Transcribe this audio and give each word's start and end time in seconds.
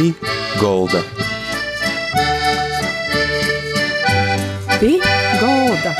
Pī 0.00 0.14
Golda. 0.56 1.00
Pī 4.80 4.94
Golda. 5.36 5.90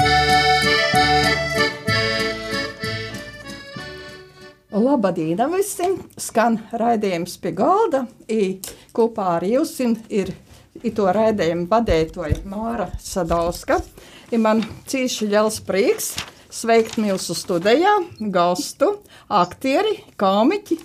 Labadīna 4.73 5.51
visiem! 5.53 5.99
Skan 6.17 6.57
raidījums 6.73 7.37
pie 7.43 7.53
galda. 7.59 8.07
I 8.25 8.63
kopā 8.97 9.35
ar 9.35 9.45
jums 9.45 9.75
ir 9.85 10.33
i 10.81 10.95
to 10.97 11.11
raidījumu 11.13 11.69
vadētoja 11.69 12.39
Māra 12.49 12.89
Sadauska. 12.97 13.83
I 14.33 14.41
man 14.41 14.65
cīši 14.89 15.29
liels 15.29 15.61
prieks 15.69 16.15
sveikt 16.49 16.97
mūsu 16.97 17.37
studijā 17.37 17.99
gastu, 18.33 18.95
aktieri, 19.29 19.99
komiķi, 20.17 20.81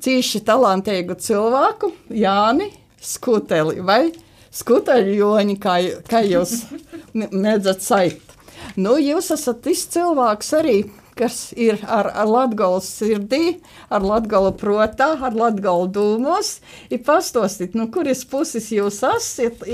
cīši 0.00 0.42
talantīgu 0.46 1.16
cilvēku 1.20 1.92
Jāni 2.14 2.70
Skuteli 3.02 3.82
vai 3.82 4.12
Skuteļu 4.52 5.14
Joņi, 5.16 5.56
kā, 5.60 5.76
kā 6.08 6.20
jūs 6.28 6.66
nedzat 7.44 7.80
sait. 7.84 8.34
Nu, 8.76 8.98
jūs 9.00 9.30
esat 9.34 9.62
tas 9.64 9.86
cilvēks 9.94 10.52
arī, 10.58 10.76
kas 11.18 11.50
ir 11.56 11.80
ar, 11.88 12.10
ar 12.12 12.28
latgalu 12.28 12.82
sirdī, 12.84 13.58
ar 13.92 14.04
latgalu 14.04 14.52
protā, 14.60 15.12
ar 15.24 15.36
latgalu 15.36 15.88
dūmos. 15.92 16.58
Ir 16.92 17.02
pastostit, 17.06 17.76
nu, 17.78 17.88
kuras 17.92 18.24
puses 18.28 18.68
jūs 18.72 19.00
esat, 19.08 19.64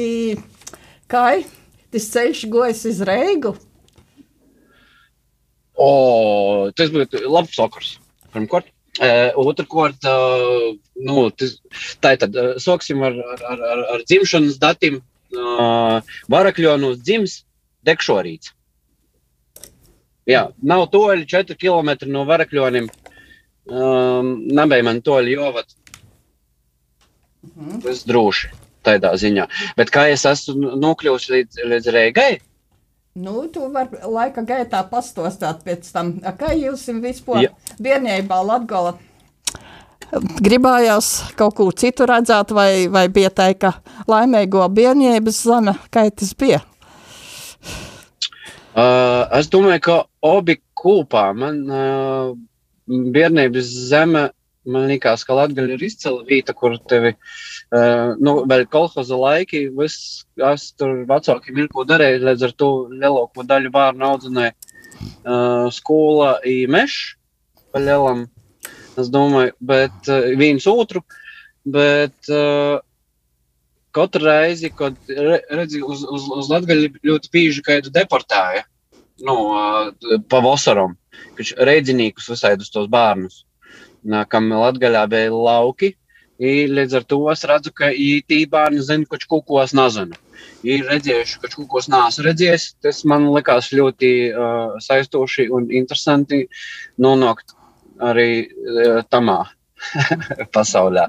kā 1.11 1.27
tas 1.93 2.11
ceļš 2.15 2.47
gojas 2.53 2.85
uz 2.89 3.03
Reigu? 3.07 3.57
O, 5.79 6.71
tas 6.75 6.91
būtu 6.91 7.23
labs 7.31 7.55
sakars. 7.55 7.97
Pirmkārt, 8.35 8.67
otrkārt, 8.99 10.05
uh, 10.09 10.75
nu, 10.99 11.29
tas, 11.31 11.59
tā 12.03 12.15
ir 12.17 12.23
tad, 12.25 12.39
sāksim 12.63 13.03
ar, 13.07 13.17
ar, 13.37 13.65
ar, 13.73 13.85
ar 13.95 14.05
dzimšanas 14.09 14.59
datiem. 14.63 15.01
Varakļonos 16.33 17.03
dzims 17.05 17.43
dekšorīts. 17.85 18.55
Jā, 20.29 20.49
nav 20.61 20.89
toļi 20.93 21.27
4 21.29 21.57
km 21.57 22.09
no 22.13 22.25
varakļoniem. 22.29 22.89
Um, 23.69 24.33
nebija 24.57 24.85
man 24.85 25.01
toļi 25.05 25.37
jovat. 25.37 25.73
Tas 27.85 28.05
droši 28.09 28.51
tādā 28.85 29.13
ziņā. 29.21 29.47
Bet 29.77 29.93
kā 29.93 30.07
es 30.13 30.25
esmu 30.29 30.77
nokļuvusi 30.81 31.35
līdz, 31.35 31.63
līdz 31.73 31.91
Reigai? 31.95 32.31
Nu, 33.19 33.49
tu 33.51 33.67
vari 33.75 33.99
laika 34.07 34.45
gaitā 34.47 34.85
pastostāt 34.87 35.65
pēc 35.67 35.89
tam, 35.91 36.13
A, 36.23 36.31
kā 36.39 36.53
jūs 36.55 36.85
vispār 37.03 37.49
Jā. 37.49 37.53
bērnībā 37.83 38.39
Latgola 38.47 38.95
gribājās 40.41 41.09
kaut 41.37 41.57
ko 41.59 41.67
citu 41.77 42.07
redzēt, 42.09 42.55
vai, 42.57 42.87
vai 42.89 43.09
bija 43.13 43.29
tā, 43.35 43.51
ka 43.59 43.75
laimīgo 44.09 44.63
bērnības 44.73 45.43
zeme, 45.51 45.75
kā 45.93 46.07
tas 46.09 46.31
bija? 46.39 46.63
Uh, 48.73 49.27
es 49.37 49.51
domāju, 49.53 49.83
ka 49.85 49.99
abi 50.25 50.61
kopā 50.79 51.27
man 51.37 51.61
uh, 51.67 52.33
bērnības 52.87 53.75
zeme. 53.91 54.29
Man 54.69 54.85
liekas, 54.91 55.25
ka 55.25 55.37
Latvija 55.37 55.75
ir 55.75 55.83
izcila 55.85 56.23
vieta, 56.29 56.53
kur 56.57 56.75
tevi, 56.89 57.15
uh, 57.17 57.58
nu, 57.69 58.33
vēl 58.49 58.65
kolhoza 58.73 59.17
laiki, 59.21 59.67
viss, 59.77 60.25
es 60.41 60.71
tur 60.79 61.03
vecākiem 61.09 61.59
ir 61.61 61.69
ko 61.73 61.85
darīju, 61.85 62.25
līdz 62.25 62.47
ar 62.49 62.55
to 62.57 62.71
lielāko 62.95 63.45
daļu 63.45 63.73
bērnu 63.75 64.07
audzināju 64.09 64.55
uh, 65.29 65.69
skola 65.75 66.39
i 66.49 66.63
meš, 66.71 67.19
pa 67.73 67.83
lielam, 67.83 68.27
es 68.99 69.11
domāju, 69.13 69.53
bet 69.61 70.09
uh, 70.09 70.31
viens 70.41 70.65
otru, 70.71 71.05
bet 71.69 72.33
uh, 72.33 72.81
katru 73.93 74.25
reizi, 74.25 74.73
kad 74.73 74.97
re, 75.13 75.43
redzi 75.61 75.83
uz, 75.85 76.07
uz, 76.09 76.29
uz 76.41 76.51
Latviju 76.53 76.95
ļoti 77.05 77.33
bieži 77.35 77.65
kādu 77.67 77.93
deportēja, 77.93 78.65
nu, 79.29 79.37
uh, 79.53 80.19
pa 80.31 80.41
vasaram, 80.45 80.97
kad 81.37 81.53
reidzinīkus 81.69 82.33
visādus 82.33 82.73
tos 82.73 82.89
bērnus, 82.89 83.43
nā, 84.09 84.25
kam 84.31 84.49
Latvijā 84.57 85.05
bija 85.11 85.35
lauki, 85.35 85.93
i 86.39 86.55
līdz 86.71 86.97
ar 87.01 87.05
to 87.11 87.19
es 87.33 87.45
redzu, 87.49 87.73
ka 87.75 87.91
tī 88.31 88.41
bērni 88.51 88.83
zina, 88.85 89.07
ka 89.11 89.19
kaut 89.27 89.47
ko 89.49 89.61
es 89.63 89.75
nezinu. 89.77 90.17
Ir 90.67 90.87
redzējuši, 90.87 91.41
ka 91.43 91.51
kaut 91.55 91.69
ko 91.71 91.83
es 91.83 91.91
neesmu 91.91 92.27
redzējis. 92.29 92.71
Tas 92.85 93.03
man 93.11 93.29
likās 93.35 93.73
ļoti 93.75 94.13
uh, 94.31 94.79
saistoši 94.83 95.49
un 95.55 95.69
interesanti 95.75 96.45
nonākt 97.03 97.57
arī 97.99 98.31
uh, 98.47 99.03
tamā 99.11 99.43
pasaulē. 100.55 101.09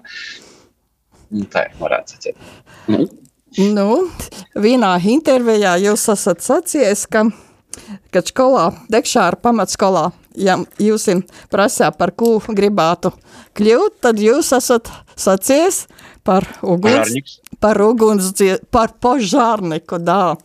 Tā 1.54 1.68
varētu 1.78 2.16
sacīt. 2.16 2.46
Nu, 2.90 3.06
Nu, 3.58 4.06
vienā 4.54 4.92
intervijā 5.10 5.72
jūs 5.82 6.04
esat 6.14 6.44
sacījis, 6.46 7.08
ka, 7.10 7.24
kad 8.14 8.30
skolā, 8.30 8.68
Dekšāra 8.94 9.40
pamatskolā, 9.42 10.12
ja 10.36 10.58
jūs 10.80 11.08
prasā, 11.52 11.92
par 11.96 12.12
ko 12.18 12.38
gribētu 12.40 13.12
kļūt, 13.58 14.00
tad 14.02 14.20
jūs 14.22 14.52
esat 14.58 14.92
sacījis 15.20 15.88
par 16.24 16.46
uguns, 16.62 17.10
Požārniks. 17.10 17.40
par 17.60 17.82
uguns, 17.82 18.32
par 18.72 18.94
požārniku, 19.02 20.00
dā. 20.00 20.38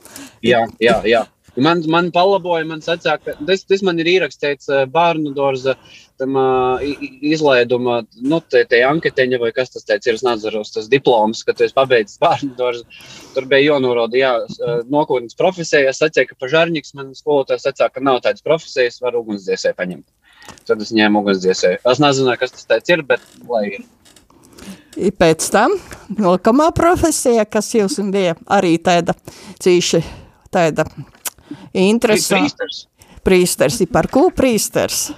jā, 0.42 0.64
jā, 0.80 1.00
jā. 1.04 1.24
Man, 1.56 1.82
man 1.86 2.08
palaboja, 2.14 2.64
man 2.66 2.80
sacīja, 2.82 3.18
ka 3.22 3.34
tas, 3.46 3.62
tas 3.68 3.82
man 3.86 4.00
ir 4.02 4.08
ierakstīts 4.10 4.66
uh, 4.72 4.80
bērnu 4.90 5.30
dārza 5.36 5.76
uh, 5.76 6.82
i- 6.82 7.12
izlaiduma, 7.30 8.00
nu, 8.26 8.40
tie, 8.50 8.64
tie 8.70 8.80
anketeņa 8.88 9.38
vai 9.42 9.52
kas 9.54 9.70
tas 9.70 9.86
teica, 9.86 10.10
ir, 10.10 10.18
es 10.18 10.24
nezinu, 10.26 10.64
tas 10.74 10.88
diploms, 10.90 11.44
ka 11.46 11.54
tu 11.54 11.66
esi 11.68 11.76
pabeidzis 11.76 12.18
bērnu 12.24 12.56
dārza. 12.58 12.82
Tur 13.36 13.46
bija 13.50 13.68
jānorāda, 13.74 14.18
jā, 14.18 14.32
uh, 14.42 14.80
nokūtnes 14.90 15.38
profesija. 15.38 15.92
Es 15.94 16.02
sacīju, 16.02 16.32
ka 16.32 16.40
pažārnieks 16.42 16.94
man 16.98 17.14
skolotājs 17.14 17.68
sacīja, 17.68 17.92
ka 17.94 18.02
nav 18.02 18.22
tādas 18.26 18.42
profesijas, 18.42 18.98
var 19.04 19.14
ugunsdziesēju 19.22 19.78
paņemt. 19.78 20.06
Tad 20.68 20.82
es 20.82 20.90
ņēmu 20.92 21.22
ugunsdziesēju. 21.22 21.84
Es 21.94 22.02
nezinu, 22.02 22.34
kas 22.40 22.52
tas 22.58 22.66
teica 22.74 22.98
ir, 22.98 23.06
bet 23.14 23.22
lai 23.48 23.66
ir. 23.78 23.86
I 24.98 25.10
pēc 25.10 25.46
tam 25.50 25.72
nākamā 26.18 26.68
profesija, 26.76 27.46
kas 27.50 27.72
jums 27.74 27.96
bija 28.14 28.36
arī 28.52 28.76
tāda 28.82 29.14
cīši 29.62 30.02
tāda 30.54 30.84
interesanta. 31.74 32.64
Prīsters. 32.64 32.86
Prīsters, 33.24 33.80
par 33.90 34.10
ko 34.12 34.28
prīsters? 34.34 35.08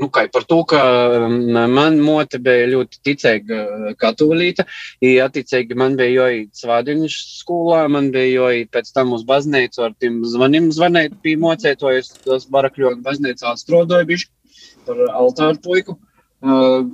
Nu, 0.00 0.08
kā 0.08 0.24
par 0.32 0.46
to, 0.48 0.62
ka 0.68 0.80
um, 1.26 1.34
man 1.74 1.98
mote 2.00 2.38
bija 2.40 2.68
ļoti 2.70 3.00
ticīga 3.04 3.56
uh, 3.60 3.88
katolīte. 4.00 4.64
Ja 5.04 5.26
attiecīgi 5.28 5.76
man 5.76 5.96
bija 5.98 6.24
jāiet 6.24 6.56
svādiņu 6.56 7.10
skolā, 7.12 7.82
man 7.92 8.08
bija 8.14 8.46
jāiet 8.46 8.70
pēc 8.72 8.92
tam 8.96 9.12
uz 9.16 9.26
baznīcu 9.28 9.84
ar 9.84 9.96
tiem 10.00 10.22
zvaniem 10.24 10.70
zvanīt 10.72 11.18
pie 11.24 11.36
mocētojas. 11.40 12.14
Tas 12.24 12.48
barakļot 12.48 13.02
baznīcā 13.04 13.52
strādāju 13.60 14.08
bišķi 14.14 14.64
par 14.88 15.04
altāru 15.10 15.60
puiku. 15.66 15.98
Uh, 16.40 16.88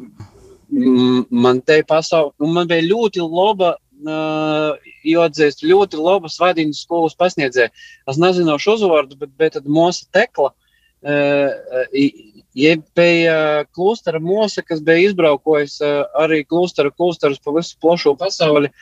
man 1.31 1.63
te 1.63 1.79
pasauli, 1.87 2.35
un 2.43 2.57
man 2.59 2.67
bija 2.71 2.89
ļoti 2.89 3.23
laba, 3.23 3.77
jāatzīst, 4.05 5.65
ļoti 5.65 5.97
laba 6.01 6.29
svādiņu 6.29 6.77
skolas 6.77 7.17
pasniedzēja. 7.19 7.71
Es 8.11 8.19
nezināšu 8.21 8.77
uzvārdu, 8.77 9.17
bet 9.21 9.33
bija 9.39 9.57
tad 9.57 9.67
Mosa 9.67 10.07
Tekla. 10.13 10.53
Jeb 12.57 12.83
bija 12.97 13.65
klustera 13.77 14.19
mosa, 14.21 14.63
kas 14.63 14.81
bija 14.81 15.11
izbraukojis 15.11 15.79
arī 16.17 16.43
klustera 16.49 16.91
klūsterus 16.91 17.43
pa 17.45 17.53
visu 17.57 17.77
plašo 17.81 18.17
pasauli. 18.17 18.73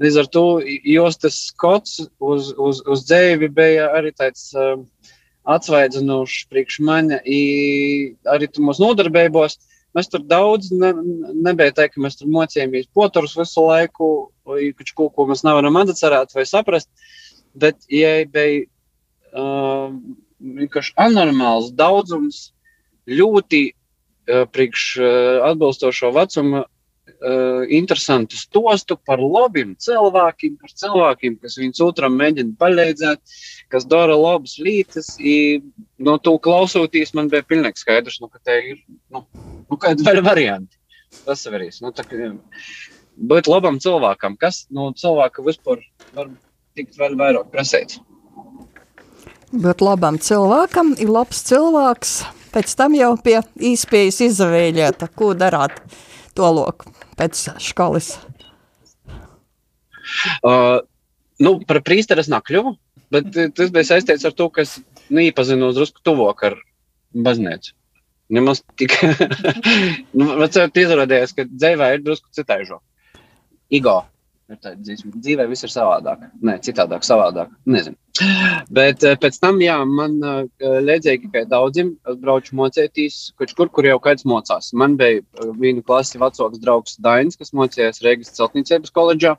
Līdz 0.00 0.16
ar 0.22 0.28
to 0.32 0.44
jos 0.64 1.16
tas 1.20 1.36
skots 1.50 2.00
uz, 2.18 2.52
uz, 2.56 2.80
uz 2.88 3.04
dzēvi 3.04 3.50
bija 3.52 3.90
arī 3.96 4.12
tāds 4.16 4.50
atsvaidzinošs 5.44 6.48
priekš 6.50 6.80
mani. 6.84 7.20
Arī 8.28 8.48
tu 8.50 8.64
mūs 8.64 8.80
nodarbējos. 8.82 9.58
Mēs 9.96 10.10
tur 10.10 10.22
daudz 10.22 10.70
ne, 10.70 10.92
nebija 11.34 11.74
teikt, 11.74 11.96
ka 11.96 12.04
mēs 12.04 12.18
tur 12.20 12.30
mocījāmies 12.30 12.90
poturus 12.94 13.34
visu 13.38 13.64
laiku, 13.66 14.10
kaut 14.46 14.92
ko, 14.94 15.08
ko 15.14 15.26
mēs 15.30 15.42
nevaram 15.46 15.80
atcerēt 15.80 16.34
vai 16.36 16.46
saprast. 16.46 16.90
Bet, 17.58 17.80
ja 17.90 18.20
bija 18.30 18.68
uh, 19.34 19.90
vienkārši 20.38 20.94
anormāls 21.02 21.72
daudzums 21.74 22.52
ļoti 23.10 23.62
uh, 23.72 24.44
priekš 24.54 24.84
uh, 25.02 25.08
atbilstošo 25.50 26.12
vecumu 26.14 26.62
uh, 27.10 27.62
interesantu 27.72 28.38
stostu 28.38 28.96
par 29.06 29.20
labiem 29.22 29.74
cilvēkiem, 29.80 30.56
par 30.60 30.74
cilvēkiem, 30.82 31.38
kas 31.42 31.58
viens 31.60 31.82
otram 31.84 32.16
mēģina 32.20 32.56
palīdzēt, 32.60 33.36
kas 33.72 33.86
dara 33.90 34.16
labas 34.18 34.58
lietas. 34.62 35.14
No 36.00 36.16
to 36.22 36.36
klausoties, 36.42 37.14
man 37.16 37.30
bija 37.32 37.46
pilnīgi 37.46 37.82
skaidrs, 37.82 38.20
nu, 38.22 38.30
ka 38.32 38.40
te 38.44 38.58
ir 38.72 38.78
nu, 39.12 39.24
nu, 39.66 39.80
kādi 39.80 40.06
vēl 40.06 40.22
varianti. 40.24 40.78
Tas 41.24 41.42
ir 41.46 41.58
arī. 41.58 41.70
Nu, 41.82 41.92
būt 43.30 43.50
labam 43.50 43.80
cilvēkam, 43.82 44.36
kas 44.40 44.64
no 44.70 44.90
cilvēka 44.96 45.44
vispār 45.44 45.82
var 46.16 46.30
tikt 46.78 46.98
vēl 47.00 47.16
vairāk 47.20 47.50
prasīts. 47.52 48.00
Būt 49.50 49.82
labam 49.82 50.20
cilvēkam, 50.22 50.94
ir 51.02 51.10
labs 51.10 51.42
cilvēks. 51.48 52.20
Pēc 52.54 52.72
tam 52.78 52.94
jau 52.98 53.12
pie 53.22 53.40
īspējas 53.70 54.20
izvēlēta, 54.26 55.10
ko 55.14 55.32
darāt 55.38 55.76
to 56.36 56.50
loku 56.54 56.92
pēc 57.18 57.42
skolas? 57.62 58.14
Uh, 60.44 60.80
nu, 61.42 61.58
par 61.68 61.82
prīsteri 61.86 62.24
es 62.24 62.30
nakļuvu, 62.32 62.74
bet 63.14 63.30
tas 63.56 63.72
bija 63.74 63.88
saistīts 63.92 64.26
ar 64.26 64.34
to, 64.36 64.48
ka 64.52 64.64
es 64.66 64.78
nu, 65.08 65.22
iepazinos 65.22 65.76
drusku 65.76 66.02
tuvāk 66.06 66.46
ar 66.50 66.58
baznīcu. 67.14 67.74
Nemaz 68.30 68.62
tik. 68.78 68.94
nu, 70.18 70.30
izrādījās, 70.46 71.34
ka 71.34 71.46
dzīvē 71.50 71.94
ir 71.96 72.04
drusku 72.06 72.30
citaižo. 72.36 72.78
Igo. 73.74 74.00
Ir 74.50 74.58
tāda 74.58 74.80
dzīsma. 74.82 75.12
Dzīvē 75.14 75.44
viss 75.46 75.62
ir 75.62 75.70
savādāk. 75.70 76.24
Nē, 76.42 76.56
citādāk, 76.66 77.04
savādāk. 77.06 77.52
Nezinu. 77.70 77.94
Bet 78.74 79.04
pēc 79.22 79.38
tam, 79.38 79.60
jā, 79.62 79.76
man 79.86 80.16
līdzīgi 80.58 81.30
kā 81.30 81.44
daudziem, 81.46 81.92
es 82.10 82.18
braucu 82.18 82.56
mocēties, 82.58 83.20
kurš 83.38 83.54
kur, 83.60 83.70
kur 83.70 83.86
jau 83.86 84.00
kāds 84.02 84.26
mocās. 84.26 84.72
Man 84.74 84.96
bija 84.98 85.22
viena 85.60 85.84
klase 85.86 86.18
vecāks 86.18 86.58
draugs 86.64 86.98
Dainis, 86.98 87.38
kas 87.38 87.54
mocījās 87.54 88.02
Rīgas 88.02 88.34
celtniecības 88.40 88.90
koledžā. 88.96 89.36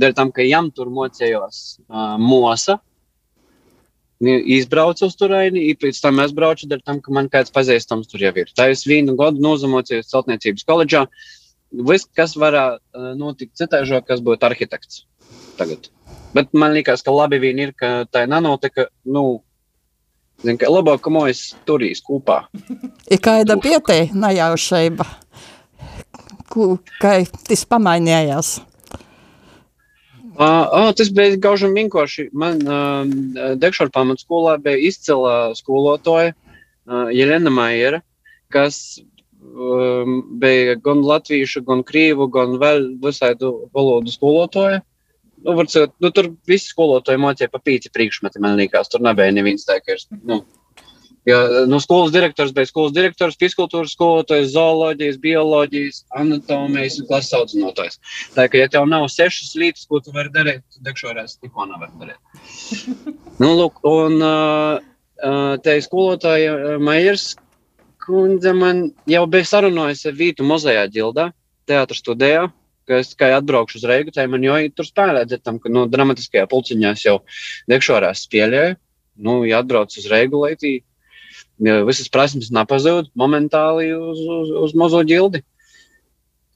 Dēļ 0.00 0.16
tam, 0.16 0.32
ka 0.34 0.42
jām 0.42 0.72
tur 0.74 0.88
mocējos 0.90 1.60
uh, 1.84 2.16
Mosa, 2.18 2.80
izbraucu 4.24 5.06
uz 5.06 5.16
turieni, 5.20 5.68
pēc 5.76 6.00
tam 6.02 6.20
es 6.24 6.32
braucu 6.32 6.66
ar 6.72 6.82
tam, 6.82 7.00
ka 7.04 7.12
man 7.12 7.28
kāds 7.28 7.52
pazīstams 7.54 8.08
tur 8.10 8.24
jau 8.24 8.32
ir. 8.40 8.50
Tā 8.56 8.70
es 8.72 8.86
vienu 8.86 9.16
gadu 9.18 9.42
nozamocījos 9.42 10.10
celtniecības 10.10 10.64
koledžā. 10.64 11.06
Viss, 11.74 12.06
kas 12.14 12.36
varētu 12.38 13.14
notikt 13.18 13.58
citāžā, 13.58 13.98
kas 14.06 14.22
būtu 14.22 14.46
arhitekts 14.46 15.04
tagad. 15.58 15.90
Bet 16.34 16.52
man 16.54 16.74
liekas, 16.74 17.02
ka 17.06 17.14
labi 17.14 17.40
vien 17.42 17.58
ir, 17.62 17.72
ka 17.78 18.04
tā 18.10 18.24
nenotika, 18.30 18.88
nu, 19.06 19.40
zin, 20.42 20.58
ka 20.58 20.70
labāk, 20.70 21.02
ka 21.04 21.12
mēs 21.14 21.46
turīs 21.68 22.02
kopā. 22.04 22.44
Ir 23.10 23.22
kāda 23.22 23.56
pietē 23.62 23.98
najaušība, 24.14 25.06
ka 27.02 27.16
tas 27.48 27.66
pamainījās. 27.70 28.56
Uh, 30.34 30.66
oh, 30.74 30.88
tas 30.98 31.12
bija 31.14 31.38
gauži 31.38 31.68
vienkārši. 31.70 32.24
Man 32.34 32.58
uh, 32.66 33.54
Degšāra 33.54 33.92
pamatskolā 33.94 34.56
bija 34.62 34.80
izcila 34.88 35.34
skolotāja 35.54 36.32
uh, 36.34 37.06
Jelena 37.14 37.52
Maiera, 37.54 38.00
kas 38.50 38.98
um, 39.54 40.18
bija 40.40 40.74
gan 40.82 41.04
latviešu, 41.06 41.62
gan 41.68 41.84
krīvu, 41.86 42.28
gan 42.34 42.58
vēl 42.62 42.90
visādu 43.02 43.54
valodu 43.74 44.12
skolotāja. 44.12 44.82
Nu, 45.44 45.54
varcot, 45.58 45.92
nu, 46.00 46.10
tur 46.14 46.32
visi 46.48 46.70
skolotāji 46.72 47.20
mācīja 47.20 47.52
pa 47.52 47.60
pīci 47.60 47.92
priekšmeti, 47.92 48.42
man 48.42 48.58
liekas. 48.60 48.90
Tur 48.92 49.04
nebija 49.04 49.32
neviens 49.34 49.66
tā, 49.68 49.80
ka 49.84 49.96
ir. 49.96 50.04
Nu, 50.24 50.42
Ja, 51.24 51.38
nu, 51.66 51.78
skolas 51.80 52.12
direktors 52.12 52.52
bija 52.52 52.68
skolas 52.68 52.92
direktors, 52.92 53.38
fiskultūras 53.40 53.94
skolotājs, 53.96 54.50
zooloģijas, 54.52 55.16
bioloģijas, 55.22 56.02
anatomijas 56.20 56.98
un 57.00 57.06
klases 57.08 57.36
audzinātājs. 57.38 57.96
Tā 58.34 58.44
kā, 58.52 58.60
ja 58.60 58.68
tev 58.68 58.84
nav 58.90 59.06
sešas 59.08 59.54
lietas, 59.56 59.86
ko 59.88 60.02
tu 60.04 60.12
vari 60.12 60.28
darīt, 60.34 60.60
tad 60.74 60.90
dekšorēs 60.90 61.38
neko 61.46 61.64
nevar 61.70 61.94
darīt. 62.02 62.20
nu, 63.40 63.54
lūk, 63.56 63.80
un 63.88 64.20
uh, 64.20 65.56
te 65.64 65.78
skolotāja 65.86 66.76
Maijers 66.84 67.30
kundze 68.04 68.52
man 68.56 68.84
jau 69.10 69.24
bija 69.30 69.48
sarunājusi 69.48 70.10
ar 70.10 70.18
Vītu 70.18 70.46
mozajā 70.46 70.84
ģildā, 70.92 71.30
teātras 71.68 72.02
studijā, 72.02 72.48
es 72.92 73.14
tikai 73.14 73.30
atbraukšu 73.38 73.80
uz 73.80 73.86
Reigu, 73.88 74.12
tai 74.14 74.26
man 74.30 74.44
jau 74.44 74.56
tur 74.76 74.88
spēlēt, 74.88 75.32
tam, 75.42 75.58
ka 75.60 75.72
no 75.72 75.86
nu, 75.86 75.92
dramatiskajā 75.92 76.44
pulciņā 76.50 76.92
jau 77.00 77.20
dekšorēs 77.72 78.26
spēlēju. 78.28 78.76
Nu, 79.24 79.40
ja 79.46 79.62
atbrauc 79.62 79.94
uz 79.94 80.06
Reigu, 80.10 80.42
lai 80.42 80.56
tī 80.58 80.76
visas 81.86 82.10
prasmes 82.10 82.50
nepazūd 82.52 83.12
momentāli 83.18 83.92
uz, 83.94 84.20
uz, 84.20 84.54
uz 84.66 84.74
mazo 84.74 85.02
ģildi. 85.06 85.44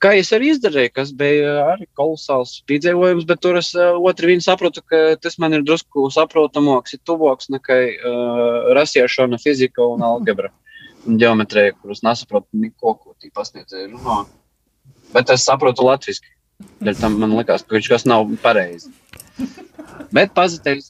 Kā 0.02 0.12
es 0.14 0.30
arī 0.34 0.52
izdarīju, 0.52 0.92
kas 0.94 1.10
bija 1.14 1.54
arī 1.72 1.88
kolosāls 1.98 2.60
piedzīvojums, 2.70 3.24
bet 3.26 3.40
tur 3.42 3.58
es 3.58 3.72
uh, 3.74 3.96
otru 3.98 4.30
viņu 4.30 4.44
sapratu, 4.44 4.82
ka 4.86 5.16
tas 5.22 5.38
man 5.42 5.56
ir 5.56 5.64
drusku 5.66 6.06
saprotamāks, 6.14 6.94
ir 6.94 7.02
tuvāks 7.06 7.50
nekā 7.50 7.78
uh, 7.82 8.70
rasiešana, 8.78 9.40
fizika 9.42 9.86
un 9.86 10.04
algebra 10.06 10.52
un 10.52 10.67
geometrija, 11.16 11.74
kuras 11.80 12.02
nesaprotu 12.04 12.60
neko, 12.60 12.94
ko 13.00 13.14
tī 13.16 13.30
pasniedzēju 13.34 13.92
runā. 13.94 14.18
Bet 15.14 15.32
es 15.32 15.46
saprotu. 15.48 15.86
Dēļ 16.82 16.96
tam 16.98 17.20
man 17.22 17.36
likās, 17.38 17.62
ka 17.62 17.76
viņš 17.76 17.88
kas 17.92 18.04
nav 18.10 18.26
pareizi. 18.42 18.90
Bet 20.14 20.32
pazīstams, 20.34 20.88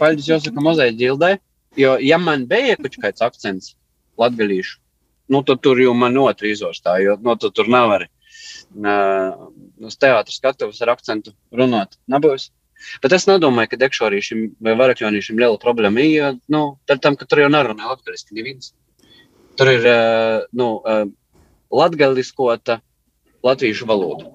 paļģis 0.00 0.30
jāsaka 0.30 0.64
mazai 0.64 0.94
ģildai. 0.96 1.34
Jo, 1.76 1.96
ja 2.00 2.16
man 2.22 2.46
bija 2.48 2.78
kaut 2.78 2.96
kāds 3.02 3.24
akcents 3.24 3.74
latgadījuši, 4.20 4.76
nu, 5.34 5.40
tad 5.42 5.60
tur 5.64 5.80
jau 5.82 5.94
man 5.98 6.16
otru 6.22 6.48
izostā, 6.48 6.96
jo 7.02 7.16
nu, 7.20 7.34
tu 7.40 7.50
tur 7.50 7.68
nevar 7.72 8.06
uh, 8.06 9.48
uz 9.82 9.96
teātras 9.98 10.38
skatuves 10.38 10.80
ar 10.84 10.94
akcentu 10.94 11.34
runāt. 11.52 11.98
Nebūs. 12.10 12.50
Bet 13.02 13.14
es 13.16 13.26
nedomāju, 13.28 13.72
ka 13.72 13.80
dekšorīšiem 13.80 14.46
vai 14.64 14.76
varakļonīšiem 14.78 15.40
liela 15.40 15.58
problēma 15.60 16.04
ir, 16.04 16.14
jo, 16.14 16.30
nu, 16.54 16.62
tam, 16.94 17.18
ka 17.18 17.26
tur 17.26 17.44
jau 17.44 17.50
nerunā 17.52 17.90
latgaliski 17.90 18.38
neviens. 18.38 18.72
Tur 19.58 19.70
ir, 19.70 19.84
uh, 19.86 20.46
nu, 20.52 20.70
uh, 20.82 21.04
latgaliskota 21.70 22.80
latviešu 23.44 23.86
valoda. 23.86 24.30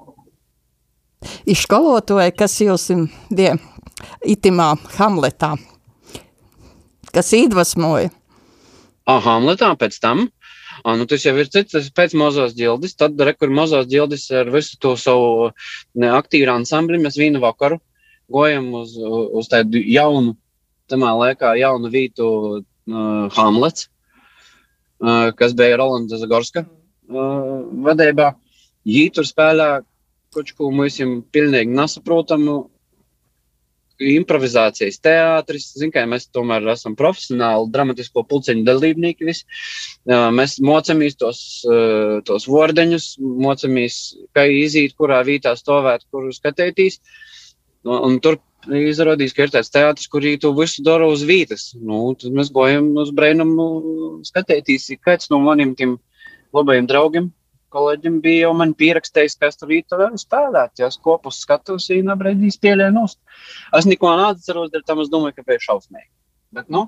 Izskolotāji, 1.49 2.35
kas 2.39 2.55
jums 2.63 2.87
bija 3.27 3.57
itimā 4.23 4.71
Hamletā, 4.95 5.55
kas 7.11 7.33
iedvesmoja. 7.35 8.13
Ah, 9.09 9.19
Hamletā 9.25 9.73
pēc 9.79 9.97
tam. 9.99 10.27
Ah, 10.85 10.95
nu, 10.95 11.03
tas 11.09 11.25
jau 11.25 11.33
ir 11.35 11.49
cits, 11.51 11.73
tas 11.73 11.89
pēc 11.91 12.15
mazās 12.15 12.55
ģildes. 12.55 12.95
Tad, 12.95 13.19
kur 13.39 13.51
mazās 13.51 13.89
ģildes 13.91 14.29
ar 14.39 14.51
visu 14.53 14.77
to 14.79 14.95
savu 14.95 15.49
aktīvu 15.99 16.53
ansambli, 16.53 17.01
mēs 17.03 17.19
vienu 17.19 17.41
vakaru 17.43 17.81
gojam 18.29 18.69
uz, 18.77 18.93
uz 18.95 19.49
tādu 19.51 19.81
jaunu, 19.81 20.35
tamā 20.89 21.11
laikā 21.17 21.55
jaunu 21.59 21.89
vītu 21.91 22.27
uh, 22.29 23.25
Hamlets, 23.35 23.89
kas 25.39 25.55
bija 25.57 25.77
Rolanda 25.79 26.19
Zagorska 26.19 26.65
uh, 26.65 27.61
vadībā. 27.85 28.33
Jī 28.87 29.09
tur 29.13 29.27
spēlē 29.27 29.69
kaut 30.33 30.51
ko 30.57 30.69
mums 30.73 30.99
pilnīgi 31.33 31.73
nesaprotamu 31.73 32.59
improvizācijas 33.99 35.01
teātris. 35.03 35.65
Zin, 35.75 35.91
kā, 35.91 36.05
mēs 36.07 36.29
tomēr 36.31 36.63
esam 36.71 36.95
profesionāli 36.99 37.67
dramatisko 37.73 38.23
pulciņu 38.29 38.63
dalībnieki. 38.67 39.27
Visi. 39.27 39.43
Mēs 40.07 40.57
mocamies 40.63 41.17
tos, 41.19 41.41
tos 42.27 42.47
vordeņus, 42.47 43.09
mocamies, 43.19 43.99
kā 44.35 44.45
iziet, 44.47 44.95
kurā 44.99 45.19
vītā 45.27 45.55
stāvēt, 45.59 46.07
kur 46.13 46.29
skatīties. 46.35 47.01
Un 47.89 48.19
tur 48.23 48.39
izrādījās, 48.67 49.33
ka 49.35 49.45
ir 49.45 49.53
tāds 49.55 49.71
teātris, 49.71 50.09
kurī 50.11 50.35
tu 50.41 50.51
visu 50.57 50.83
dara 50.83 51.07
uz 51.07 51.23
vītas. 51.27 51.71
Nu, 51.79 52.09
tad 52.19 52.35
mēs 52.35 52.51
gājam 52.55 52.91
uz 52.99 53.13
brēnumu 53.15 53.67
skatīties, 54.27 54.91
kāds 55.05 55.31
no 55.31 55.39
maniem 55.43 55.75
tiem 55.79 55.97
labajiem 56.55 56.89
draugiem 56.89 57.29
kolēģim 57.73 58.19
bija 58.23 58.47
jau 58.47 58.53
man 58.57 58.73
pierakstījis, 58.77 59.35
ka 59.39 59.49
es 59.49 59.59
tur 59.59 59.71
rītu 59.71 59.97
vēl 59.99 60.17
spēlēt. 60.21 60.79
Ja 60.81 60.89
es 60.89 60.97
kopus 61.01 61.41
skatos, 61.43 61.89
viņa 61.91 62.15
brīdī 62.19 62.51
spēlēja 62.53 62.93
nost. 62.95 63.19
Es 63.75 63.87
neko 63.89 64.15
neatceros, 64.19 64.71
dēļ 64.73 64.85
tam 64.87 65.03
es 65.03 65.11
domāju, 65.13 65.37
ka 65.37 65.45
bija 65.47 65.61
šausmīgi. 65.67 66.09
Bet, 66.57 66.69
nu, 66.73 66.87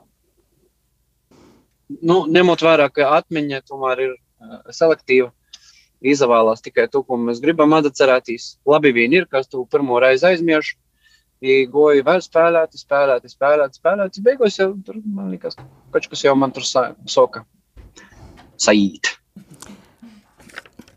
nu, 2.01 2.17
ņemot 2.37 2.65
vērā, 2.65 2.89
ka 2.93 3.11
atmiņa 3.19 3.63
tomēr 3.69 4.05
ir 4.07 4.13
uh, 4.15 4.61
selektīva, 4.73 5.31
izvēlās 6.01 6.63
tikai 6.65 6.87
to, 6.91 7.03
ko 7.05 7.19
mēs 7.21 7.43
gribam 7.43 7.77
atcerēties. 7.77 8.55
Labi 8.69 8.93
vien 8.95 9.13
ir, 9.19 9.29
kas 9.29 9.51
tu 9.51 9.67
pirmo 9.69 10.01
reizi 10.01 10.31
aizmirsti. 10.31 10.79
Goju 11.41 12.03
vēl 12.05 12.21
spēlēt, 12.21 12.75
spēlēt, 12.77 13.25
spēlēt, 13.31 13.77
spēlēt. 13.79 14.19
Beigās 14.21 14.60
jau 14.60 14.75
tur, 14.86 15.00
man 15.01 15.31
liekas, 15.33 15.57
kaut 15.89 16.05
kas 16.12 16.21
jau 16.21 16.36
man 16.38 16.53
tur 16.53 16.65
soka. 16.65 17.45
Saīt. 18.62 19.10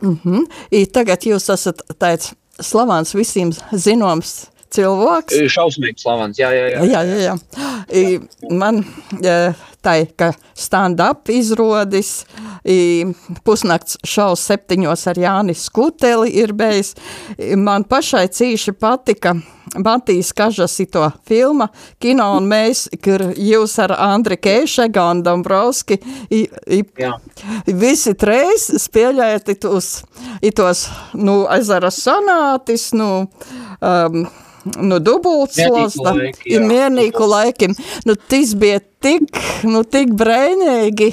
Mm 0.03 0.19
-hmm. 0.25 0.45
I 0.71 0.85
tagad 0.87 1.25
jūs 1.25 1.49
esat 1.49 1.81
tāds 1.99 2.35
slavens 2.61 3.15
visiem 3.15 3.53
zināms 3.73 4.51
cilvēks. 4.75 5.39
Šausmīgs 5.49 6.05
slavens, 6.05 6.39
jā, 6.39 6.51
jā, 6.53 6.67
jā. 6.75 6.85
jā, 6.93 7.03
jā, 7.09 7.19
jā. 7.25 7.37
I, 7.89 8.21
man 8.51 8.85
tā 9.85 9.99
ir, 10.03 10.13
ka 10.19 10.33
stand-up 10.57 11.31
izrodis, 11.33 12.25
I, 12.65 13.05
pusnakts 13.45 13.99
šaus 14.09 14.41
septiņos 14.49 15.03
ar 15.11 15.19
Jānis 15.21 15.67
Skuteli 15.69 16.31
ir 16.41 16.55
bijis. 16.57 16.95
Man 17.61 17.85
pašai 17.85 18.25
cīši 18.33 18.73
patika 18.81 19.35
Matīs 19.75 20.33
Kažas 20.37 20.77
to 20.93 21.05
filma 21.27 21.69
kino 22.03 22.27
un 22.37 22.47
mēs, 22.49 22.87
kur 23.03 23.23
jūs 23.37 23.77
ar 23.83 23.95
Andri 23.99 24.37
Keišega 24.37 25.05
un 25.11 25.23
Dombrovski 25.27 25.99
i, 26.31 26.45
i, 26.67 26.83
visi 27.67 28.15
treis 28.15 28.69
spēlējat 28.85 29.55
tos, 29.61 30.05
tos, 30.55 30.87
nu, 31.15 31.43
ezera 31.51 31.91
sonātis, 31.95 32.93
nu, 32.95 33.27
um, 33.81 34.25
nu, 34.81 34.99
dubultslosna, 35.03 36.15
ir 36.49 36.65
miernīgu 36.65 37.29
laikim. 37.29 37.77
Nu, 38.09 38.17
tas 38.17 38.55
bija 38.59 38.81
tik, 39.05 39.31
nu, 39.69 39.85
tik 39.85 40.15
brēnīgi. 40.19 41.13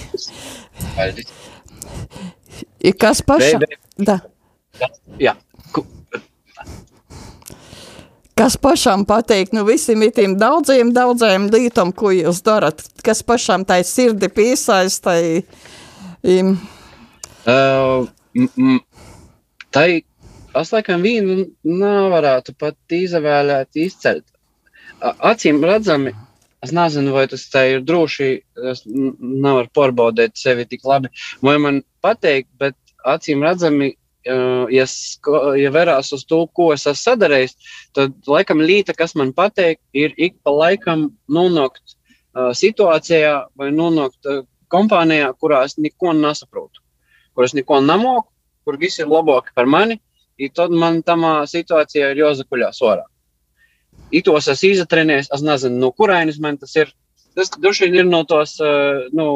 Kas 3.00 3.22
paša? 3.26 3.62
Da. 4.02 4.20
Jā. 5.22 5.36
Kas 8.42 8.56
pašam 8.58 9.04
patīk, 9.06 9.52
nu 9.54 9.62
visiem 9.68 10.02
tiem 10.16 10.34
daudziem, 10.40 10.90
daudziem 10.96 11.46
lītam, 11.54 11.92
ko 11.94 12.10
jūs 12.16 12.40
darat, 12.42 12.80
kas 13.06 13.22
pašam 13.28 13.68
tai 13.70 13.84
sirdi 13.86 14.32
piesaistai? 14.34 15.44
Um. 16.26 16.56
Uh, 17.46 18.08
tai, 19.70 20.02
es 20.60 20.74
laikam 20.74 21.06
vīnu 21.06 21.46
nevarētu 21.68 22.56
pat 22.60 22.96
izvēlēt 22.96 23.80
izcelt. 23.80 24.26
Acīm 25.02 25.64
redzami, 25.66 26.14
es 26.62 26.74
nezinu, 26.76 27.14
vai 27.16 27.26
tas 27.32 27.48
tā 27.54 27.64
ir 27.76 27.86
droši, 27.86 28.30
es 28.74 28.84
nevaru 28.86 29.70
pārbaudīt 29.74 30.38
sevi 30.38 30.68
tik 30.70 30.86
labi, 30.86 31.10
vai 31.42 31.58
man 31.62 31.82
patīk, 32.04 32.48
bet 32.62 32.78
acīm 33.08 33.42
redzami 33.46 33.94
ja, 34.26 34.86
ja 35.58 35.72
verās 35.74 36.12
uz 36.14 36.26
to, 36.30 36.44
ko 36.54 36.72
es 36.76 36.86
esmu 36.86 37.02
sadarījis, 37.02 37.58
tad 37.98 38.14
laikam 38.30 38.62
līta, 38.62 38.94
kas 38.98 39.16
man 39.18 39.34
patīk, 39.34 39.82
ir 39.94 40.14
ik 40.18 40.38
pa 40.44 40.54
laikam 40.54 41.10
nonākt 41.30 41.98
situācijā 42.36 43.34
vai 43.58 43.72
nonākt 43.76 44.30
kompānijā, 44.72 45.34
kurā 45.42 45.66
es 45.68 45.76
neko 45.78 46.14
nesaprotu, 46.16 46.84
kur 47.36 47.48
es 47.48 47.56
neko 47.58 47.82
nemoku, 47.84 48.30
kur 48.66 48.78
viss 48.78 49.02
ir 49.02 49.10
labāk 49.10 49.52
par 49.58 49.66
mani, 49.66 49.98
tad 50.50 50.74
man 50.74 51.02
tamā 51.06 51.42
situācijā 51.50 52.12
ir 52.12 52.24
jāzakuļās 52.24 52.82
orā. 52.88 53.06
Itos 54.12 54.50
es 54.52 54.64
izatrenēju, 54.68 55.28
es 55.36 55.44
nezinu, 55.46 55.78
no 55.80 55.92
kurienes 55.96 56.40
man 56.42 56.58
tas 56.62 56.76
ir. 56.76 56.92
Tas 57.36 57.52
droši 57.54 57.88
vien 57.88 58.02
ir 58.02 58.10
no 58.10 58.24
tos, 58.28 58.58
nu, 59.16 59.28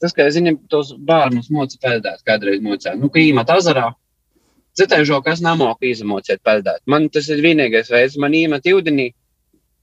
tas, 0.00 0.14
ka, 0.16 0.28
zinām, 0.32 0.56
tos 0.72 0.94
bērnus 0.96 1.50
moci 1.52 1.80
peldēt, 1.82 2.22
kādreiz 2.28 2.62
mocēja. 2.64 2.96
Nu, 2.96 3.10
ka 3.12 3.20
īmat 3.20 3.52
azarā, 3.52 3.90
citēžo, 4.78 5.20
kas 5.24 5.42
namoku 5.44 5.90
izmocēt 5.90 6.40
peldēt. 6.46 6.80
Man 6.88 7.10
tas 7.12 7.28
ir 7.32 7.42
vienīgais 7.44 7.92
veids, 7.92 8.16
man 8.20 8.32
īmat 8.36 8.68
ūdenī, 8.72 9.10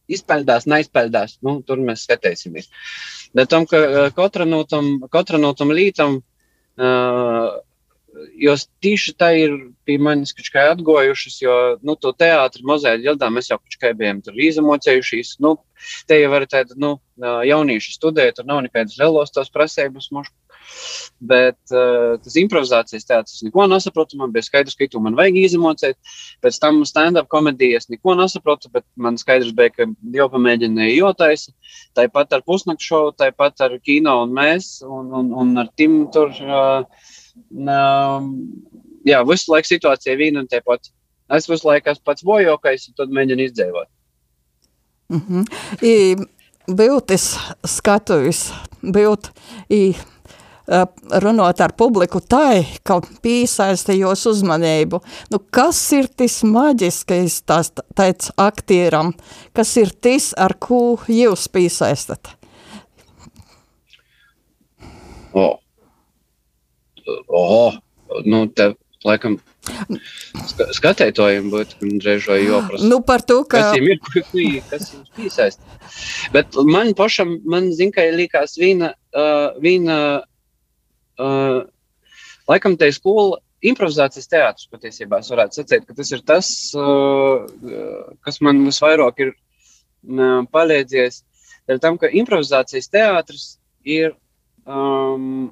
izpeldās, 0.09 0.65
neizpeldās, 0.69 1.37
nu, 1.45 1.59
tur 1.65 1.81
mēs 1.85 2.07
skatīsimies. 2.07 2.69
Bet 3.37 3.51
tam, 3.53 3.67
ka 3.69 4.09
katra 4.17 4.47
no 4.49 4.63
tam, 4.65 4.95
katra 5.13 5.37
no 5.41 5.53
tam 5.57 5.73
lītam, 5.75 6.17
uh, 6.81 7.49
jo 8.39 8.55
tieši 8.83 9.13
tā 9.19 9.29
ir 9.37 9.55
pie 9.87 9.97
manis 10.01 10.33
kaut 10.35 10.59
atgojušas, 10.61 11.39
jo, 11.43 11.55
nu, 11.85 11.95
to 11.99 12.11
teātri 12.17 12.65
mazajā 12.67 13.01
ģildā 13.03 13.29
mēs 13.33 13.51
jau 13.51 13.59
kā 13.79 13.93
bijām 13.97 14.21
tur 14.25 14.37
izamocējušies. 14.39 15.37
Nu, 15.43 15.55
te 16.09 16.19
jau 16.19 16.31
var 16.33 16.45
tāda, 16.49 16.75
nu, 16.79 16.97
jaunieši 17.19 17.95
studēt, 17.95 18.37
tur 18.37 18.47
nav 18.49 18.63
nekādas 18.65 18.99
lielos 18.99 19.33
tos 19.35 19.51
prasības 19.53 20.11
mušu. 20.15 20.35
Bet 21.19 21.57
uh, 21.73 22.19
tas 22.21 22.35
improvizācijas 22.37 23.07
teātris 23.09 23.41
neko 23.43 23.65
nesaprotu. 23.71 24.19
Man 24.19 24.33
bija 24.35 24.45
skaidrs, 24.45 24.75
ka 24.77 24.85
tu 24.91 25.01
man 25.01 25.15
vajag 25.17 25.39
izemocēt. 25.41 25.97
Pēc 26.43 26.59
tam 26.61 26.83
stand-up 26.87 27.29
komēdijas 27.31 27.89
neko 27.89 28.13
nesaprotu, 28.19 28.69
bet 28.75 28.85
man 28.95 29.17
skaidrs 29.19 29.55
bija, 29.57 29.73
ka 29.73 29.87
jau 30.15 30.27
pamēģināja 30.35 30.93
jotaisa. 30.93 31.55
Tāpat 31.97 32.37
ar 32.37 32.45
pusnaktu 32.45 32.85
šovu, 32.85 33.15
tāpat 33.17 33.65
ar 33.65 33.79
kino 33.81 34.19
un 34.25 34.35
mēs, 34.35 34.75
un, 34.85 35.09
un, 35.21 35.33
un 35.41 35.63
ar 35.63 35.73
Timu 35.79 36.05
tur. 36.13 36.35
Uh, 36.37 37.17
um, 37.51 38.33
jā, 39.07 39.21
visu 39.27 39.53
laiku 39.53 39.69
situācija 39.69 40.15
ir 40.15 40.21
viena 40.21 40.43
un 40.43 40.49
tie 40.49 40.61
pati. 40.65 40.91
Es 41.35 41.49
visu 41.49 41.67
laiku 41.69 41.91
esmu 41.91 42.05
pats 42.09 42.25
bojokais, 42.25 42.87
un 42.89 42.97
tad 42.97 43.13
mēģinu 43.13 43.45
izdzīvot. 43.49 43.89
Mm 45.09 45.21
-hmm. 45.27 45.43
I, 45.81 46.15
Biltis 46.75 47.37
skatuvis, 47.65 48.51
bilt, 48.81 49.29
i, 49.69 49.95
runāt 51.23 51.61
ar 51.61 51.73
publiku 51.73 52.19
tā, 52.21 52.65
ka 52.83 53.01
piesaista 53.21 53.93
jūs 53.93 54.25
uzmanību. 54.29 55.01
Nu, 55.31 55.39
kas 55.51 55.91
ir 55.93 56.07
tas 56.07 56.43
maģiskais 56.43 57.41
tās, 57.41 57.71
tāds 57.95 58.31
aktieram? 58.37 59.13
Kas 59.53 59.77
ir 59.77 59.89
tas, 60.01 60.33
ar 60.37 60.53
ko 60.59 60.99
jūs 61.07 61.47
piesaistat? 61.47 62.37
Oh 65.33 65.59
oh, 67.27 67.79
nu, 68.25 68.45
te 68.53 68.73
laikam 69.05 69.37
skatētojiem 70.75 71.49
būtu 71.53 71.89
drēžoji 72.01 72.47
joprasa. 72.47 72.87
Nu, 72.89 72.99
par 73.05 73.23
to, 73.27 73.41
ka... 73.47 73.61
Kas 73.69 73.77
ir, 73.79 73.99
kas 74.69 74.87
jums 74.93 75.11
piesaist. 75.15 75.61
Bet 76.33 76.57
man 76.67 76.93
pašam, 76.97 77.37
man 77.49 77.69
zin, 77.75 77.93
ka 77.95 78.05
likās 78.15 78.57
vīna, 78.59 78.93
uh, 79.15 79.59
vīna 79.61 79.99
uh, 81.19 81.59
laikam 82.49 82.77
te 82.79 82.89
skola, 82.95 83.39
improvizācijas 83.59 84.31
teātris 84.31 84.69
patiesībā 84.71 85.19
es 85.19 85.31
varētu 85.33 85.59
sacīt, 85.59 85.85
ka 85.87 85.95
tas 85.97 86.11
ir 86.15 86.23
tas, 86.27 86.51
uh, 86.79 87.45
kas 88.25 88.39
man 88.45 88.63
visvairāk 88.67 89.25
ir 89.25 89.33
uh, 89.35 90.43
palīdzies. 90.51 91.23
Tam, 91.83 91.99
ka 92.01 92.09
improvizācijas 92.09 92.89
teātris 92.89 93.49
ir 93.85 94.15
um, 94.65 95.51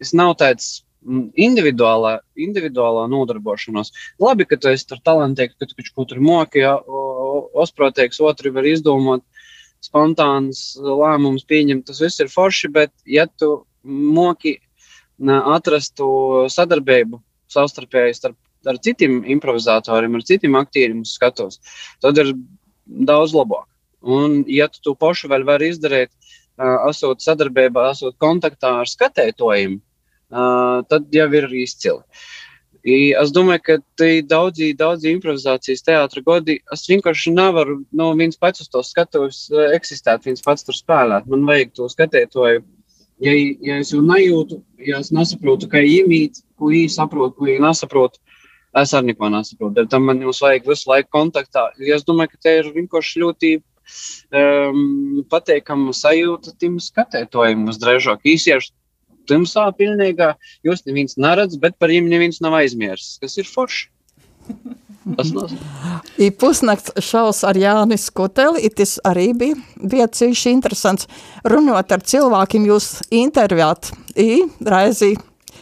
tas 0.00 0.14
nav 0.16 0.34
tāds 0.40 0.80
mm, 1.04 1.30
individuālā, 1.48 2.16
individuālā 2.40 3.06
nodarbošanās. 3.12 3.92
Labi, 4.22 4.46
ka 4.48 4.58
tu 4.60 4.72
esi 4.72 4.88
tur 4.88 5.02
talantīgs, 5.06 5.58
ka 5.60 5.68
tu 5.68 5.76
kaut 5.76 5.92
ko 5.94 6.08
tur 6.12 6.22
moki, 6.24 6.64
ja, 6.64 6.76
osprātīgs, 7.60 8.20
otru 8.24 8.54
var 8.56 8.68
izdomāt, 8.68 9.24
spontāns 9.84 10.74
lēmums 10.80 11.46
pieņemt. 11.48 11.86
Tas 11.88 12.00
viss 12.02 12.20
ir 12.20 12.32
forši, 12.32 12.72
bet 12.72 12.92
ja 13.08 13.26
tu 13.28 13.64
moki 13.84 14.58
atrast 15.20 15.98
to 16.00 16.46
sadarbību 16.52 17.20
savstarpēji 17.50 18.16
starp 18.16 18.68
ar 18.68 18.76
citiem 18.84 19.22
improvizatoriem, 19.34 20.16
ar 20.16 20.24
citiem 20.28 20.56
aktieriem 20.60 21.00
skatos, 21.08 21.58
tad 22.04 22.18
ir 22.20 22.34
daudz 23.08 23.32
labāk. 23.36 23.66
Un, 24.00 24.42
ja 24.48 24.68
tu 24.68 24.80
to 24.84 24.94
pašu 24.96 25.28
vēl 25.32 25.44
vari 25.48 25.70
izdarīt, 25.72 26.12
esot 26.88 27.24
sadarbībā, 27.24 27.86
esot 27.92 28.16
kontaktā 28.20 28.74
ar 28.82 28.88
skatētojiem, 28.88 29.78
uh, 29.78 29.89
tad 30.30 31.10
jau 31.14 31.28
ir 31.34 31.50
izcili. 31.62 32.02
I, 32.80 33.12
es 33.20 33.28
domāju, 33.36 33.60
ka 33.66 33.74
daudzi, 34.24 34.70
daudzi 34.76 35.10
improvizācijas 35.12 35.84
teātris 35.84 36.24
gadi, 36.24 36.56
es 36.72 36.86
vienkārši 36.88 37.34
nevaru 37.34 37.82
nu, 37.92 38.06
viens 38.16 38.40
pats 38.40 38.62
uz 38.64 38.70
to 38.72 38.80
skatuves 38.86 39.42
eksistēt, 39.76 40.24
viens 40.24 40.40
pats 40.44 40.64
tur 40.64 40.76
spēlēt. 40.76 41.28
Man 41.28 41.44
vajag 41.48 41.74
to 41.76 41.90
skatītāju. 41.92 42.64
Ja, 43.20 43.34
ja 43.36 43.76
es 43.82 43.92
jau 43.92 44.00
nejūtu, 44.00 44.62
ja 44.80 45.02
es 45.04 45.10
nesaprotu, 45.12 45.68
kā 45.68 45.82
iemīt, 45.84 46.40
ko 46.56 46.70
īsti 46.72 47.02
saprotu, 47.02 47.36
ko 47.36 47.50
īsti 47.50 47.66
nesaprotu, 47.66 48.22
es 48.80 48.94
arī 48.96 49.10
neko 49.10 49.28
nesaprotu. 49.34 49.84
Tam 49.92 50.08
man 50.08 50.24
jums 50.24 50.40
vajag 50.40 50.70
visu 50.72 50.88
laiku 50.88 51.12
kontaktā. 51.18 51.66
Es 51.84 52.06
domāju, 52.08 52.32
ka 52.32 52.46
te 52.46 52.56
ir 52.62 52.72
vienkārši 52.72 53.20
ļoti 53.20 53.52
um, 53.60 55.20
pateikama 55.28 55.92
sajūta 55.92 56.56
tiem 56.56 56.80
skatītājiem 56.80 57.68
uz 57.68 57.80
drēžāk 57.82 58.24
īsiešu 58.32 58.72
tumsā 59.30 59.70
pilnīgā. 59.78 60.34
Jūs 60.66 60.84
neviens 60.88 61.16
neredz, 61.20 61.56
bet 61.62 61.78
par 61.78 61.92
viņiem 61.92 62.10
neviens 62.10 62.42
nav 62.44 62.58
aizmirsis, 62.60 63.18
kas 63.22 63.38
ir 63.40 63.48
forši. 63.48 63.88
I 66.24 66.28
pusnakts 66.36 66.92
šaus 67.02 67.40
ar 67.48 67.56
Jānis 67.56 68.10
Kuteli, 68.12 68.68
tas 68.76 68.98
arī 69.08 69.30
bija, 69.36 69.56
bija 69.80 70.06
cīši 70.12 70.52
interesants. 70.52 71.08
Runot 71.48 71.94
ar 71.94 72.04
cilvēkiem 72.04 72.66
jūs 72.68 72.90
intervjāt, 73.08 73.92
i 74.20 74.42
reizi 74.60 75.14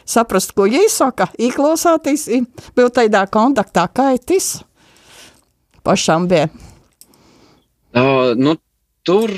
saprast, 0.08 0.54
ko 0.56 0.66
viņi 0.66 0.88
saka, 0.90 1.28
īklausāties, 1.38 2.26
i 2.34 2.42
būt 2.76 2.98
tādā 2.98 3.25
kontaktā, 3.30 3.87
kā 3.92 4.10
ir 4.16 4.25
tas 4.26 4.58
pašām 5.87 6.26
bija. 6.30 6.48
Uh, 7.96 8.34
nu, 8.37 8.56
tur 9.06 9.32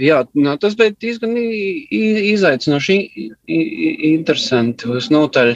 jā, 0.00 0.22
nā, 0.34 0.56
tas 0.60 0.74
bija 0.78 0.94
diezgan 1.00 1.36
izaicinoši, 1.38 2.96
interesanti. 4.10 4.90
Notaļ, 5.14 5.54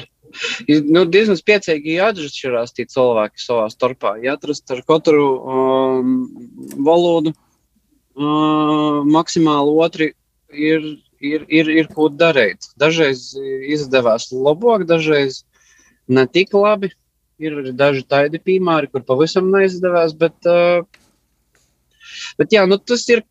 nu, 0.89 1.05
diezgan 1.09 1.39
spēcīgi 1.39 1.99
jāatšķirās 1.99 2.77
tie 2.77 2.87
cilvēki 2.91 3.43
savā 3.43 3.67
starpā. 3.73 4.17
Jāatrast 4.25 4.71
ar 4.75 4.85
katru 4.89 5.27
um, 5.39 6.15
valodu 6.87 7.35
uh, 7.35 9.03
maksimāli 9.09 9.77
otri 9.87 10.13
ir, 10.53 10.87
ir, 11.21 11.45
ir, 11.49 11.73
ir 11.83 11.91
ko 11.95 12.11
darīt. 12.13 12.71
Dažreiz 12.81 13.31
izdevās 13.69 14.31
labāk, 14.33 14.87
dažreiz 14.89 15.43
ne 16.09 16.27
tik 16.27 16.55
labi. 16.57 16.95
Ir 17.39 17.69
daži 17.79 18.03
tādi 18.03 18.41
piemēri, 18.43 18.89
kur 18.91 19.05
pavisam 19.07 19.53
neizdevās, 19.53 20.11
bet, 20.19 20.35
uh, 20.51 20.83
bet 22.35 22.57
jā, 22.57 22.65
nu, 22.67 22.81
tas 22.83 23.05
ir 23.15 23.23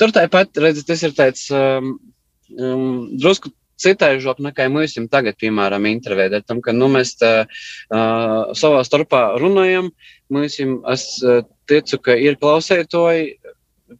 Tur 0.00 0.14
tāpat, 0.14 0.56
redziet, 0.62 0.86
tas 0.88 1.02
ir 1.06 1.16
tāds 1.16 1.48
um, 1.54 1.96
um, 2.58 2.86
drusku 3.18 3.52
citaižāk 3.82 4.42
nekā 4.42 4.68
mēs 4.70 4.96
jums 4.96 5.10
tagad, 5.12 5.36
piemēram, 5.40 5.88
intervējam. 5.90 6.44
Tam, 6.46 6.60
ka 6.64 6.74
nu, 6.76 6.88
mēs 6.92 7.16
tā, 7.20 7.32
uh, 7.44 8.52
savā 8.58 8.82
starpā 8.86 9.24
runājam, 9.42 9.90
mēs 10.32 10.60
jums, 10.60 11.08
uh, 11.26 11.42
ticu, 11.70 11.98
ka 12.06 12.16
ir 12.18 12.38
klausētoji 12.40 13.32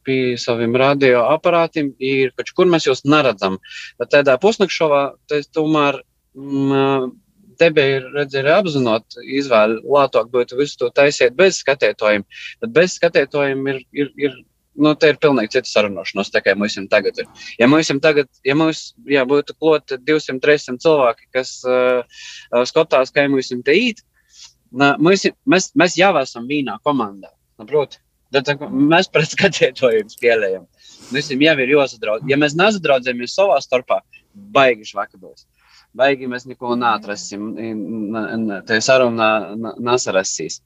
pie 0.07 0.37
saviem 0.41 0.77
radioaparātiem, 0.79 1.93
ir 2.01 2.33
kaut 2.39 2.53
kur 2.57 2.71
mēs 2.71 2.87
jūs 2.89 3.05
neredzam. 3.09 3.59
Tādā 4.13 4.39
pusnakšovā, 4.41 5.03
tas 5.29 5.51
tomēr 5.53 6.01
mm, 6.37 7.11
te 7.61 7.69
bija 7.75 8.01
redzēja 8.15 8.57
apzinot 8.63 9.19
izvēli, 9.23 9.83
lētāk 9.85 10.31
būtu 10.33 10.59
visu 10.61 10.79
to 10.81 10.89
taisiet 10.95 11.37
bez 11.39 11.61
skatētojuma, 11.63 12.41
bet 12.65 12.75
bez 12.75 12.97
skatētojuma 12.99 13.75
ir, 13.75 13.83
ir, 13.93 14.11
ir 14.17 14.39
nu, 14.75 14.95
te 14.99 15.11
ir 15.13 15.19
pilnīgi 15.23 15.57
cita 15.57 15.71
sarunāšanās, 15.71 16.31
tā 16.33 16.43
kā 16.45 16.55
mums 16.59 16.79
tagad 16.91 17.19
ir. 17.21 17.29
Ja 17.61 17.69
mums 17.71 17.91
tagad, 18.03 18.31
ja 18.47 18.57
mums 18.59 18.93
jā, 19.09 19.25
būtu 19.29 19.57
klot 19.59 19.97
200, 19.99 20.41
300 20.45 20.83
cilvēki, 20.85 21.29
kas 21.37 21.59
uh, 21.69 22.25
skatās, 22.69 23.13
kā 23.15 23.27
mums 23.31 23.53
te 23.67 23.77
īt, 23.77 24.03
na, 24.73 24.95
mēs, 24.99 25.29
mēs, 25.49 25.71
mēs 25.79 25.99
jau 26.01 26.15
esam 26.23 26.49
vīnā 26.49 26.79
komandā. 26.87 27.33
Nu, 27.61 27.69
proti, 27.69 28.01
mēs 28.33 29.11
pret 29.13 29.35
skatētojumu 29.35 30.13
spēlējam. 30.13 30.67
Mums 31.13 31.31
jau 31.31 31.57
ir 31.61 31.75
jāsadraudz. 31.75 32.29
Ja 32.31 32.39
mēs 32.41 32.57
nesadraudzamies 32.57 33.35
savā 33.37 33.59
starpā, 33.61 34.01
baigi 34.33 34.89
švakabos. 34.89 35.45
Baigi 35.93 36.29
mēs 36.31 36.47
neko 36.49 36.73
neatrasim, 36.81 37.51
tā 38.65 38.81
saruna 38.81 39.29
nesarasīs. 39.77 40.63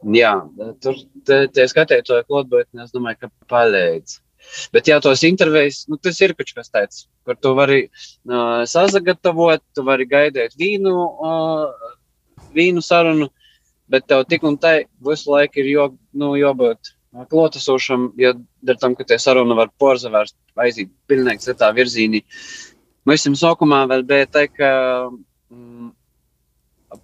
Jā, 0.00 0.32
tur 0.80 0.96
tie 1.28 1.64
skatētoji 1.68 2.24
klotbūtni, 2.28 2.84
es 2.84 2.92
domāju, 2.94 3.26
ka 3.26 3.30
palīdz. 3.52 4.20
Bet, 4.72 4.88
ja 4.88 4.96
tos 5.04 5.20
intervijas, 5.28 5.82
nu, 5.90 5.98
tas 6.00 6.16
ir 6.24 6.32
kaut 6.38 6.52
kas 6.56 6.72
tāds, 6.72 7.02
kur 7.28 7.36
tu 7.36 7.52
vari 7.58 7.82
uh, 7.84 8.62
sazagatavot, 8.64 9.60
tu 9.76 9.84
vari 9.84 10.06
gaidīt 10.08 10.56
vīnu, 10.56 10.94
uh, 11.20 11.92
vīnu 12.56 12.80
sarunu, 12.84 13.28
bet 13.92 14.08
tev 14.08 14.24
tik 14.30 14.46
un 14.48 14.56
tā 14.56 14.78
visu 15.04 15.34
laiku 15.34 15.60
ir 15.60 15.70
jo, 15.74 15.86
nu, 16.16 16.32
jābūt 16.40 16.94
klotasošam, 17.30 18.12
jo 18.20 18.34
dēļ 18.64 18.80
tam, 18.80 18.96
ka 18.96 19.04
tie 19.04 19.18
saruna 19.20 19.56
var 19.58 19.70
porzavērst, 19.82 20.36
aiziet 20.64 20.92
pilnīgi 21.10 21.50
citā 21.50 21.72
virzīnī. 21.76 22.22
Mēs 23.08 23.26
jums 23.26 23.42
sākumā 23.42 23.82
vēl 23.90 24.04
bija 24.06 24.28
tā, 24.30 24.46
ka 24.48 24.70
mm, 25.50 25.90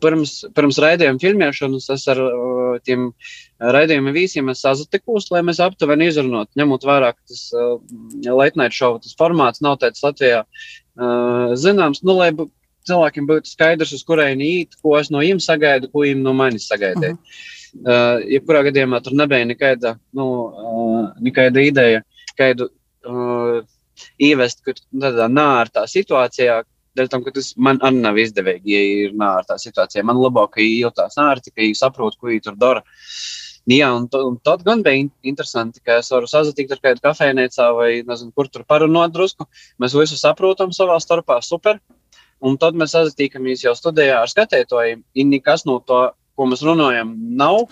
pirms, 0.02 0.32
pirms 0.56 0.78
raidījuma 0.82 1.22
filmēšanas 1.22 1.88
es 1.94 2.06
ar 2.12 2.20
uh, 2.22 2.76
tiem 2.86 3.08
raidījuma 3.60 4.14
vīsiem 4.16 4.50
sazatikos, 4.54 5.30
lai 5.34 5.42
mēs 5.46 5.60
aptuveni 5.64 6.10
izrunātu, 6.10 6.52
ņemot 6.60 6.86
vērā, 6.86 7.12
ka 7.16 7.32
tas 7.32 7.48
uh, 7.54 8.70
show, 8.70 8.98
tas 9.02 9.16
formāts 9.18 9.62
nav 9.64 9.78
tāds 9.82 10.02
Latvijā 10.04 10.44
uh, 10.44 11.54
zināms, 11.54 12.02
nu, 12.02 12.16
lai 12.18 12.32
cilvēkiem 12.86 13.26
būtu 13.26 13.50
skaidrs, 13.50 13.92
uz 13.96 14.04
kurieni 14.06 14.48
īt, 14.62 14.78
ko 14.82 14.96
es 14.98 15.10
no 15.10 15.22
viņiem 15.22 15.42
sagaidu, 15.42 15.90
ko 15.92 16.04
viņi 16.06 16.22
no 16.22 16.34
manis 16.36 16.68
sagaidīja. 16.70 17.14
Uh 17.14 17.18
-huh. 17.18 17.52
Uh, 17.76 18.22
jebkurā 18.24 18.62
gadījumā 18.70 19.02
tur 19.04 19.12
nebija 19.12 19.44
nekāda, 19.44 19.96
nu, 20.16 20.26
uh, 20.46 21.08
nekāda 21.20 21.60
ideja, 21.60 22.02
kādu 22.38 22.70
uh, 23.04 23.58
ievest 24.18 24.62
tādā 24.64 25.26
nārtā 25.28 25.84
situācijā, 25.90 26.62
dēļ 26.96 27.10
tam, 27.12 27.24
ka 27.24 27.32
tas 27.36 27.52
man 27.60 27.80
arī 27.84 28.02
nav 28.02 28.20
izdevīgi, 28.20 28.72
ja 28.72 28.84
ir 29.06 29.16
nārtā 29.18 29.58
situācijā. 29.60 30.04
Man 30.06 30.20
labāk, 30.20 30.56
ka 30.56 30.64
jūtās 30.64 31.18
nārti, 31.20 31.52
ka 31.52 31.62
viņi 31.62 31.78
saprot, 31.78 32.16
ko 32.18 32.30
viņi 32.30 32.44
tur 32.48 32.56
dara. 32.60 32.84
Jā, 33.66 33.88
un, 33.98 34.04
un 34.06 34.36
tad 34.46 34.62
gan 34.66 34.84
bija 34.86 35.08
interesanti, 35.26 35.80
ka 35.82 35.98
es 36.00 36.12
varu 36.14 36.28
sazatikt 36.30 36.76
ar 36.76 36.82
kādu 36.84 37.02
kafejnīcā 37.02 37.66
vai 37.74 37.88
nezinu, 38.06 38.30
kur 38.36 38.46
tur 38.46 38.62
parunāt 38.68 39.14
drusku. 39.16 39.48
Mēs 39.82 39.96
visu 39.98 40.18
saprotam 40.20 40.70
savā 40.74 41.00
starpā, 41.02 41.40
super. 41.42 41.80
Un 42.44 42.58
tad 42.62 42.76
mēs 42.78 42.94
sazatīkamies 42.94 43.64
jau 43.64 43.74
studijā 43.74 44.20
ar 44.20 44.30
skatētojiem, 44.30 45.02
un 45.02 45.32
nekas 45.32 45.64
no 45.66 45.80
to, 45.82 46.04
ko 46.36 46.46
mēs 46.46 46.62
runājam, 46.66 47.14
nav. 47.40 47.64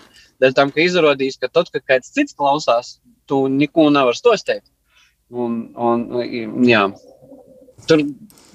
Dēļ 0.42 0.56
tam, 0.58 0.72
ka 0.74 0.82
izrādīs, 0.82 1.38
ka 1.38 1.52
tad, 1.52 1.70
kad 1.70 1.84
kāds 1.86 2.10
cits 2.16 2.34
klausās, 2.34 2.96
tu 3.30 3.44
neko 3.48 3.86
nevari 3.94 4.18
stostēt. 4.18 4.64
Un, 5.30 5.60
un, 5.78 6.08
jā, 6.66 6.88
tur 7.88 8.02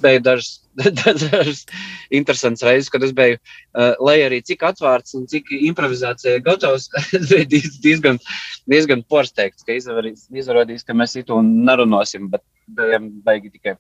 bija 0.04 0.22
dažas, 0.24 0.60
dažas 1.32 1.66
interesantas 2.10 2.66
reizes, 2.68 2.92
kad 2.94 3.04
es 3.04 3.14
biju, 3.16 3.40
uh, 3.40 3.94
lai 4.06 4.20
arī 4.26 4.42
cik 4.46 4.64
atvērts 4.70 5.18
un 5.20 5.28
cik 5.32 5.52
improvizācija 5.60 6.42
gatavs, 6.46 6.90
es 7.18 7.30
biju 7.32 7.74
diezgan, 7.84 8.22
diezgan 8.70 9.04
porsteigts, 9.12 9.66
ka 9.68 9.76
izrādīs, 9.76 10.88
ka 10.88 10.98
mēs 10.98 11.18
itu 11.20 11.42
nerunāsim, 11.46 12.32
bet 12.34 12.46
bijām 12.80 13.12
beigi 13.26 13.54
tikai 13.58 13.78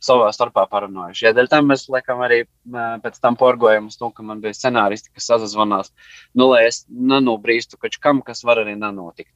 savā 0.00 0.30
starpā 0.32 0.64
parunājuši. 0.70 1.26
Ja, 1.26 1.34
dēļ 1.36 1.50
tam 1.52 1.68
mēs 1.70 1.84
laikam 1.92 2.22
arī 2.24 2.42
pēc 3.04 3.20
tam 3.20 3.36
porgojam 3.40 3.90
uz 3.90 3.98
to, 4.00 4.08
ka 4.14 4.24
man 4.24 4.40
bija 4.40 4.56
scenāristi, 4.56 5.12
kas 5.16 5.28
sazvanās, 5.28 5.92
nu, 6.34 6.50
lai 6.54 6.64
es 6.70 6.82
nenobrīstu 6.88 7.80
kaut 7.80 8.00
kam, 8.00 8.24
kas 8.24 8.42
var 8.48 8.62
arī 8.64 8.78
nenotikt. 8.80 9.34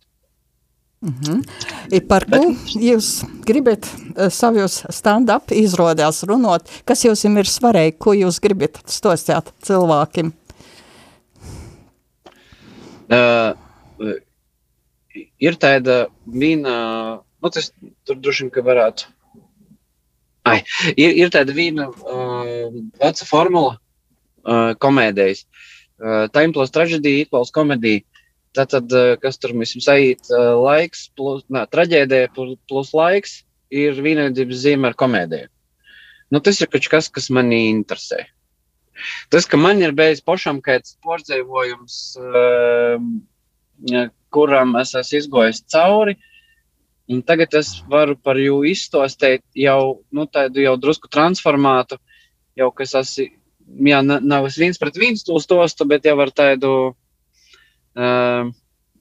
Mm 1.05 1.14
-hmm. 1.21 2.07
Par 2.09 2.25
ko 2.25 2.40
jūs 2.81 3.25
gribat 3.45 3.85
savus 4.31 4.85
stand-up 4.88 5.53
izrādās 5.53 6.25
runāt? 6.25 6.62
Kas 6.85 7.05
jums 7.05 7.25
ir 7.25 7.45
svarīgi, 7.45 7.99
ko 7.99 8.14
jūs 8.14 8.40
gribat 8.40 8.81
stostāt 8.87 9.53
cilvēkiem? 9.62 10.33
Uh, 13.12 13.53
ir 15.38 15.55
tāda 15.61 16.07
viena, 16.27 17.21
nu 17.43 17.51
tas 17.51 17.73
tur 18.05 18.17
droši 18.17 18.43
vien, 18.45 18.51
ka 18.51 18.61
varētu 18.61 19.14
Ai, 20.45 20.59
ir, 20.93 21.14
ir 21.17 21.31
tāda 21.33 21.55
viena 21.57 21.87
uh, 21.88 22.67
veca 23.01 23.25
formula 23.25 23.79
uh, 23.79 24.75
komēdijas. 24.77 25.47
Uh, 25.97 26.27
time 26.35 26.53
plus 26.53 26.73
traģēdija 26.75 27.25
equals 27.25 27.53
komēdija. 27.55 28.05
Tātad, 28.55 28.90
uh, 28.95 29.14
kas 29.23 29.40
tur 29.43 29.55
mums 29.57 29.75
ir 29.75 29.88
uh, 30.31 30.55
laiks, 30.62 31.09
plus, 31.19 31.43
nā, 31.51 31.64
traģēdija 31.71 32.31
plus, 32.37 32.55
plus 32.71 32.93
laiks, 32.95 33.40
ir 33.75 33.99
vienādības 33.99 34.62
zīme 34.67 34.90
ar 34.90 34.99
komēdiju. 34.99 35.51
Nu, 36.31 36.40
tas 36.40 36.61
ir 36.62 36.71
kaut 36.71 36.87
kas, 36.90 37.11
kas 37.11 37.31
manī 37.35 37.64
interesē. 37.73 38.25
Tas, 39.31 39.49
ka 39.51 39.59
man 39.59 39.83
ir 39.83 39.95
bijis 39.97 40.23
pašam 40.23 40.61
kāds 40.62 40.95
porcelāns, 41.03 42.14
uh, 42.21 44.07
kuram 44.35 44.79
es 44.79 44.95
esmu 44.95 45.19
izgājis 45.19 45.64
cauri, 45.75 46.14
Un 47.05 47.21
tagad 47.21 47.53
es 47.59 47.83
varu 47.93 48.17
par 48.17 48.38
jū 48.40 48.62
izstāstīt 48.64 49.43
jau 49.61 50.01
nu, 50.09 50.25
tādu 50.25 50.62
jau 50.64 50.73
drusku 50.81 51.11
transformātu, 51.12 51.99
jau 52.57 52.71
kas 52.73 52.95
esmu, 52.97 53.27
jā, 53.90 54.01
nav 54.05 54.49
es 54.49 54.57
viens 54.57 54.81
pret 54.81 54.97
viens 54.97 55.25
to 55.27 55.37
stostu, 55.43 55.85
bet 55.85 56.09
jau 56.09 56.17
ar 56.25 56.33
tādu 56.33 56.71
uh, 57.96 58.50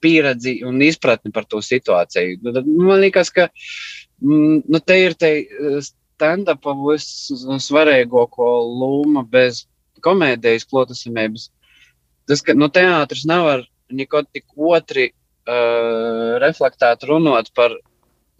pieredzi 0.04 0.58
un 0.68 0.82
izpratni 0.84 1.32
par 1.32 1.48
to 1.50 1.62
situāciju. 1.64 2.40
Nu, 2.44 2.64
man 2.88 3.02
liekas, 3.04 3.32
ka 3.34 3.48
mm, 4.22 4.64
nu, 4.68 4.82
te 4.84 5.00
ir 5.00 5.16
te 5.20 5.32
stand-upa 5.88 6.76
vissvarīgāko 6.80 8.50
loma 8.84 9.24
bez 9.24 9.66
komēdijas 10.04 10.68
klotasamības. 10.70 11.50
Tas, 12.28 12.44
ka 12.44 12.56
nu, 12.56 12.70
teātris 12.72 13.26
nevar 13.30 13.66
neko 13.94 14.24
tik 14.32 14.46
otri 14.56 15.10
uh, 15.12 16.36
reflektēt 16.44 17.04
runāt 17.08 17.52
par 17.56 17.76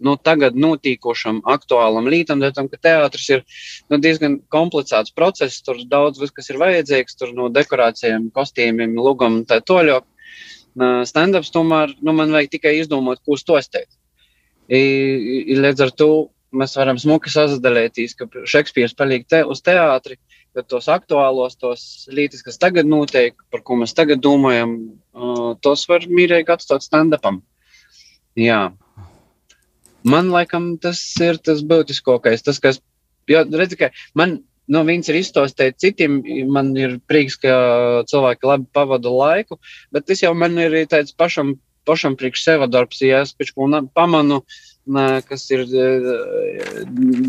nu, 0.04 0.16
tagad 0.20 0.56
notiekošam, 0.58 1.40
aktuālam 1.48 2.08
lītam, 2.10 2.42
tam, 2.56 2.68
ka 2.68 2.80
teātris 2.82 3.28
ir 3.30 3.44
nu, 3.92 3.98
diezgan 4.02 4.40
komplicēts 4.52 5.14
process. 5.16 5.62
Tur 5.64 5.80
daudz 5.88 6.20
kas 6.34 6.50
ir 6.50 6.60
vajadzīgs, 6.60 7.16
tur 7.20 7.32
no 7.36 7.48
dekorācijām, 7.52 8.28
kostīmiem, 8.34 8.96
lugam 8.98 9.40
un 9.40 9.46
tā 9.48 9.60
toļok. 9.64 10.08
Stand-ups 10.80 11.52
tomēr 11.54 11.94
nu, 12.02 12.14
man 12.16 12.32
vajag 12.34 12.56
tikai 12.56 12.76
izdomāt, 12.80 13.22
ko 13.24 13.38
stostēt. 13.38 13.88
I, 14.68 14.80
i, 14.80 15.58
līdz 15.60 15.84
ar 15.86 15.92
to 15.94 16.10
mēs 16.54 16.76
varam 16.78 16.98
smuki 16.98 17.30
sazadalīties, 17.30 18.14
ka 18.18 18.28
Šekspīrs 18.48 18.94
paliek 18.96 19.26
te 19.28 19.42
uz 19.46 19.60
teātri, 19.62 20.16
bet 20.54 20.68
tos 20.70 20.86
aktuālos, 20.90 21.58
tos 21.58 22.06
lītis, 22.14 22.44
kas 22.46 22.58
tagad 22.62 22.88
notiek, 22.88 23.34
par 23.50 23.62
ko 23.66 23.76
mēs 23.80 23.94
tagad 23.94 24.22
domājam, 24.22 24.76
uh, 25.14 25.52
tos 25.62 25.84
var 25.90 26.06
mīrīgi 26.06 26.54
atstāt 26.54 26.86
stand-upam. 26.86 27.42
Jā, 28.38 28.70
Man 30.04 30.28
laikam 30.28 30.74
tas 30.76 31.00
ir 31.24 31.38
tas 31.40 31.62
būtiskākais. 31.64 32.44
Tas, 32.44 32.60
kas, 32.60 32.80
jo, 33.30 33.40
redzi, 33.56 33.78
ka 33.80 33.88
man 34.20 34.42
nu, 34.70 34.82
viņas 34.88 35.10
ir 35.10 35.20
izstāstīt 35.20 35.80
citiem, 35.82 36.20
man 36.52 36.72
ir 36.78 36.98
prieks, 37.10 37.36
ka 37.40 37.54
cilvēki 38.10 38.48
labi 38.48 38.68
pavada 38.76 39.12
laiku, 39.12 39.58
bet 39.94 40.06
tas 40.08 40.22
jau 40.24 40.34
man 40.36 40.56
ir 40.60 40.76
tāds 40.90 41.14
pašam, 41.16 41.54
pašam 41.88 42.16
priekš 42.20 42.46
seva 42.46 42.68
darbs, 42.70 43.02
ja 43.04 43.22
es 43.24 43.34
pēc 43.36 43.52
ko 43.56 43.68
pamanu, 43.94 44.42
kas 45.28 45.46
ir 45.52 45.64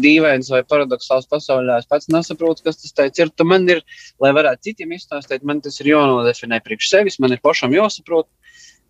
dīvains 0.04 0.50
vai 0.52 0.64
paradoxāls 0.68 1.28
pasaulē. 1.32 1.80
Es 1.80 1.88
pats 1.88 2.10
nesaprotu, 2.12 2.64
kas 2.66 2.82
tas 2.82 3.20
ir. 3.20 3.30
Tad 3.32 3.48
man 3.48 3.68
ir, 3.70 3.80
lai 4.20 4.34
varētu 4.36 4.72
citiem 4.72 4.92
izstāstīt, 4.96 5.44
man 5.44 5.62
tas 5.64 5.80
ir 5.80 5.94
jānodefinē 5.94 6.60
priekš 6.64 6.90
sevis, 6.92 7.20
man 7.20 7.32
ir 7.32 7.44
pašam 7.44 7.72
jāsaprot. 7.76 8.28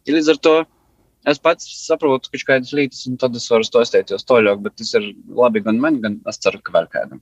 Ja 0.06 0.18
līdz 0.18 0.34
ar 0.34 0.42
to 0.42 0.56
Es 1.26 1.40
pats 1.42 1.66
saprotu, 1.88 2.30
ka 2.30 2.38
kādas 2.52 2.72
lietas, 2.78 3.00
un 3.10 3.16
tad 3.18 3.34
es 3.38 3.48
varu 3.50 3.66
to 3.74 3.82
izteikties 3.82 4.28
toļāk, 4.30 4.60
bet 4.62 4.76
tas 4.78 4.92
ir 4.94 5.08
labi 5.40 5.64
gan 5.66 5.80
man, 5.82 5.98
gan 6.04 6.20
es 6.30 6.38
ceru, 6.38 6.60
ka 6.62 6.76
vēl 6.76 6.86
kādam. 6.92 7.22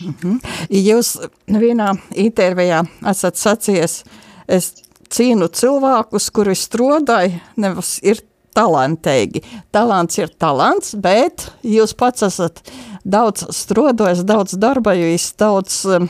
-hmm. 0.00 0.40
Jūs 0.70 1.18
vienā 1.46 1.92
intervijā 2.14 2.82
esat 3.10 3.36
sacījis, 3.36 4.04
es 4.48 4.72
cienu 5.10 5.48
cilvēkus, 5.48 6.30
kuri 6.30 6.54
strādāja, 6.56 7.40
nevis 7.56 7.98
ir 8.02 8.22
talantīgi. 8.54 9.42
Talants 9.72 10.18
ir 10.18 10.28
talants, 10.38 10.94
bet 10.94 11.52
jūs 11.62 11.94
pats 11.94 12.22
esat 12.22 12.62
daudz 13.04 13.46
strādājis, 13.50 14.24
daudz 14.24 14.56
darbojis, 14.56 15.32
daudz 15.38 15.84
um, 15.86 16.08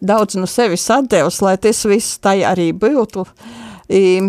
daudz 0.00 0.36
no 0.38 0.46
sevis 0.46 0.86
atdevis, 0.90 1.40
lai 1.42 1.56
tas 1.58 1.84
viss 1.88 2.18
tai 2.22 2.42
arī 2.46 2.70
būtu. 2.72 3.24
I, 3.90 4.20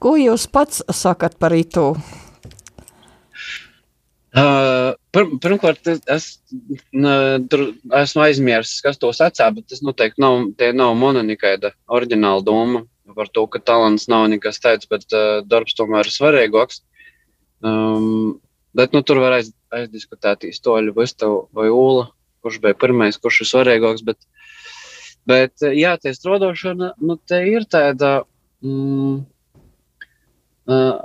ko 0.00 0.16
jūs 0.18 0.48
pats 0.50 0.82
sakat 0.90 1.38
par 1.38 1.54
itu? 1.54 1.92
Uh, 4.30 4.92
pir, 5.10 5.24
pirmkārt, 5.42 5.88
es 5.90 6.26
tur 7.50 7.62
esmu 7.98 8.22
aizmirsis, 8.22 8.78
kas 8.84 9.00
to 9.02 9.10
secā, 9.16 9.48
bet 9.56 9.66
tas 9.72 9.82
noteikti 9.82 10.22
nav, 10.22 10.44
nav 10.78 10.92
mana 10.94 11.24
nekāda 11.26 11.72
oriģināla 11.90 12.44
doma 12.46 12.84
par 13.16 13.26
to, 13.34 13.42
ka 13.50 13.58
talants 13.58 14.06
nav 14.06 14.28
nekas 14.30 14.62
tāds, 14.62 14.86
bet 14.86 15.02
uh, 15.10 15.42
darbs 15.42 15.74
tomēr 15.74 16.06
ir 16.06 16.14
svarīgāks. 16.14 16.78
Um, 17.66 18.38
bet 18.78 18.94
nu, 18.94 19.02
tur 19.02 19.18
var 19.18 19.40
aiz, 19.40 19.50
aizdiskutēt 19.74 20.46
īstoļu, 20.46 20.94
Vistavu 20.94 21.42
vai 21.56 21.66
Ūla, 21.74 22.06
kurš 22.44 22.62
bija 22.62 22.78
pirmais, 22.78 23.18
kurš 23.18 23.42
ir 23.42 23.50
svarīgāks. 23.50 24.06
Bet, 24.06 24.22
bet 25.26 25.66
jā, 25.74 25.96
tie 25.98 26.14
strodošana, 26.14 26.94
nu, 27.02 27.18
te 27.18 27.42
ir 27.50 27.66
tāda. 27.66 28.20
Mm, 28.62 29.24
uh, 30.70 31.00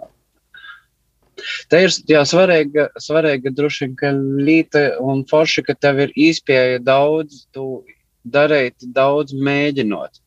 Tā 1.71 1.81
ir 1.85 1.93
jā, 2.09 2.21
svarīga, 2.27 2.87
svarīga 3.01 3.51
droši 3.53 3.89
vien, 3.91 4.21
līta 4.47 4.85
un 5.03 5.23
forši, 5.29 5.65
ka 5.67 5.75
tev 5.77 6.01
ir 6.05 6.13
izpēja 6.15 6.79
daudz, 6.83 7.45
darīt 8.25 8.87
daudz 8.95 9.35
mēģinot. 9.37 10.21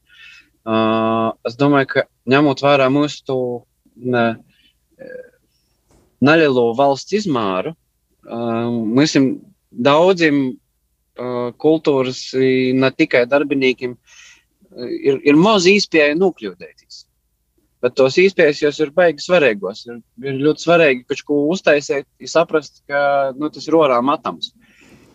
Uh, 0.68 1.32
es 1.48 1.56
domāju, 1.56 1.88
ka 1.94 2.04
ņemot 2.28 2.60
vērā 2.60 2.90
mūsu 2.92 3.22
tu, 3.24 3.38
ne, 3.96 4.26
nelielo 6.20 6.72
valsts 6.76 7.16
izmēru, 7.22 7.72
uh, 7.72 8.68
mums 8.68 9.16
daudziem 9.88 10.40
uh, 10.50 11.50
kultūras, 11.64 12.22
ne 12.34 12.90
tikai 12.94 13.24
darbiniekiem, 13.30 13.96
ir, 14.76 15.20
ir 15.24 15.40
maz 15.40 15.66
izpēja 15.70 16.18
nokļūdēties. 16.18 17.07
Bet 17.84 17.94
tos 17.98 18.16
jau 18.62 18.72
ir 18.82 18.90
baigi 18.94 19.22
svarīgos. 19.22 19.84
Ir, 19.86 20.00
ir 20.26 20.40
ļoti 20.42 20.64
svarīgi 20.64 21.04
kaut 21.06 21.22
ko 21.28 21.42
uztaisīt, 21.54 22.08
saprast, 22.26 22.82
ka 22.90 23.30
nu, 23.38 23.50
tas 23.54 23.68
ir 23.70 23.76
orā 23.78 24.00
matams. 24.02 24.50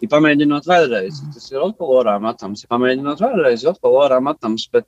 Ja 0.04 0.10
pamēģinot 0.12 0.65
vēlreiz, 0.67 1.19
tas 1.32 1.52
ir 1.52 1.63
atkal 1.63 1.91
orā 1.99 2.15
matams. 2.23 2.63
Ja 2.63 2.71
pamēģinot 2.73 3.21
vēlreiz, 3.23 3.65
atkal 3.67 3.99
orā 3.99 4.19
matams. 4.23 4.65
Bet 4.71 4.88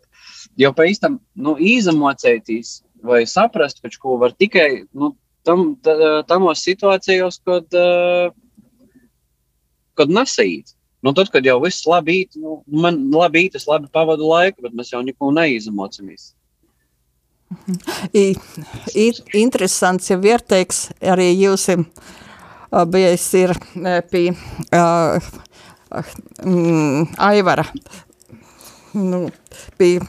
jau 0.60 0.72
pēc 0.76 1.04
tam 1.04 1.20
nu, 1.36 1.56
izamocēties 1.60 2.78
vai 3.06 3.22
saprast, 3.30 3.84
ka 3.84 3.92
ko 4.02 4.18
var 4.24 4.36
tikai 4.36 4.86
nu, 4.96 5.14
tam, 5.48 5.76
tamos 6.28 6.64
situācijos, 6.68 7.40
kad, 7.48 7.76
kad 10.00 10.16
nesīt. 10.20 10.76
Nu, 11.06 11.14
tad, 11.14 11.30
kad 11.30 11.46
jau 11.46 11.60
viss 11.62 11.86
labi 11.86 12.24
īt, 12.24 12.40
nu, 12.42 12.62
man 12.72 13.04
labi 13.14 13.46
īt, 13.46 13.60
es 13.60 13.68
labi 13.70 13.92
pavadu 13.94 14.26
laiku, 14.32 14.64
bet 14.66 14.74
mēs 14.74 14.90
jau 14.96 15.04
neko 15.06 15.30
neizamocāmies. 17.50 18.40
Ir 18.96 19.20
interesants, 19.38 20.10
ja 20.10 20.18
vērteiks 20.20 20.90
arī 21.02 21.32
jūs 21.38 21.70
bijis 22.92 23.28
ir 23.38 23.54
pie 24.12 24.32
uh, 24.32 25.30
mm, 26.44 27.14
Aivara, 27.18 27.66
nu, 28.94 29.30
pie 29.78 30.00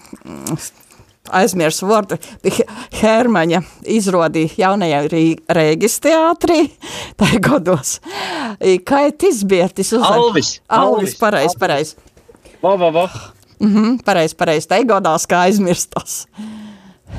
aizmirs 1.35 1.83
vārdu, 1.83 2.18
Hermaņa 3.01 3.62
izrodīja 3.90 4.62
jaunajā 4.62 5.05
Rēgis 5.59 6.01
teātrī, 6.03 6.61
tā 7.20 7.31
gados. 7.42 7.99
Kā 8.87 9.07
ir 9.09 9.16
tas 9.20 9.42
bietis? 9.44 9.92
Alvis. 9.92 10.61
Alvis, 10.68 11.16
pareiz, 11.20 11.57
pareiz. 11.59 11.96
Va, 12.62 12.77
va, 12.81 12.90
va. 12.90 13.09
Mhm, 13.61 14.01
pareiz, 14.05 14.35
pareiz, 14.37 14.66
tā 14.68 14.83
godās, 14.85 15.27
kā 15.29 15.46
aizmirstas. 15.46 16.25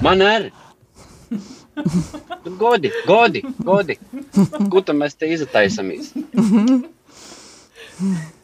Man 0.01 0.21
arī. 0.21 0.51
Godi, 2.57 2.91
godi, 3.05 3.41
godi. 3.65 3.97
Ko 4.71 4.81
tam 4.85 5.01
mēs 5.03 5.17
te 5.17 5.29
iztaisamies? 5.33 6.11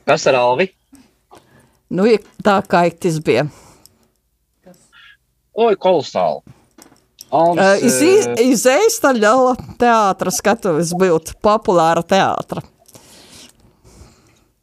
Kas 0.07 0.25
ar 0.29 0.37
Alvi? 0.39 0.67
Nu, 1.93 2.07
tā 2.45 2.57
kā 2.69 2.83
tas 2.97 3.19
bija. 3.25 3.45
Oi, 5.53 5.75
kolosāli. 5.77 6.41
Uh, 7.33 7.81
tā 9.01 9.13
liela 9.17 9.55
teātra 9.81 10.33
skatuves 10.33 10.93
būt 10.97 11.33
populāra 11.41 12.03
teātra. 12.05 12.61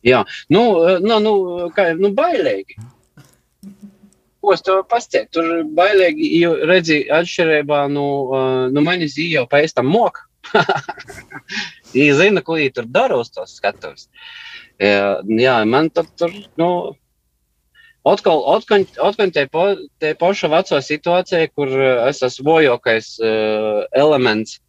Jā, 0.07 0.23
nu, 0.51 0.63
nu, 1.03 1.19
nu, 1.23 1.35
kā, 1.75 1.91
nu 1.99 2.13
bailīgi 2.17 2.79
ko 4.41 4.55
es 4.55 4.65
tev 4.65 4.83
pastāstīju. 4.91 5.31
Tur 5.35 5.51
bailīgi, 5.77 6.31
jo 6.43 6.55
redzi, 6.69 7.03
atšķirībā 7.13 7.85
no, 7.93 8.07
uh, 8.29 8.63
no 8.73 8.85
manis 8.85 9.19
jau 9.21 9.47
pēc 9.51 9.77
tam 9.77 9.91
moka. 9.93 10.27
Viņa 11.95 12.17
zina, 12.21 12.43
ko 12.47 12.57
viņa 12.57 12.73
tur 12.77 12.89
dara 12.89 13.19
uz 13.21 13.31
tos 13.35 13.57
skatuves. 13.59 14.09
Jā, 14.81 15.21
jā, 15.27 15.57
man 15.69 15.91
tur, 15.93 16.07
tur 16.17 16.33
nu, 16.61 16.69
atkal, 18.09 18.45
atkal, 18.55 18.87
atkal 19.03 19.33
te, 19.35 19.45
po, 19.53 19.67
te 20.01 20.15
paša 20.19 20.49
veco 20.55 20.81
situācija, 20.87 21.51
kur 21.53 21.75
es 22.09 22.23
esmu 22.25 22.47
vojokais 22.49 23.13
uh, 23.21 23.83
elements, 23.93 24.61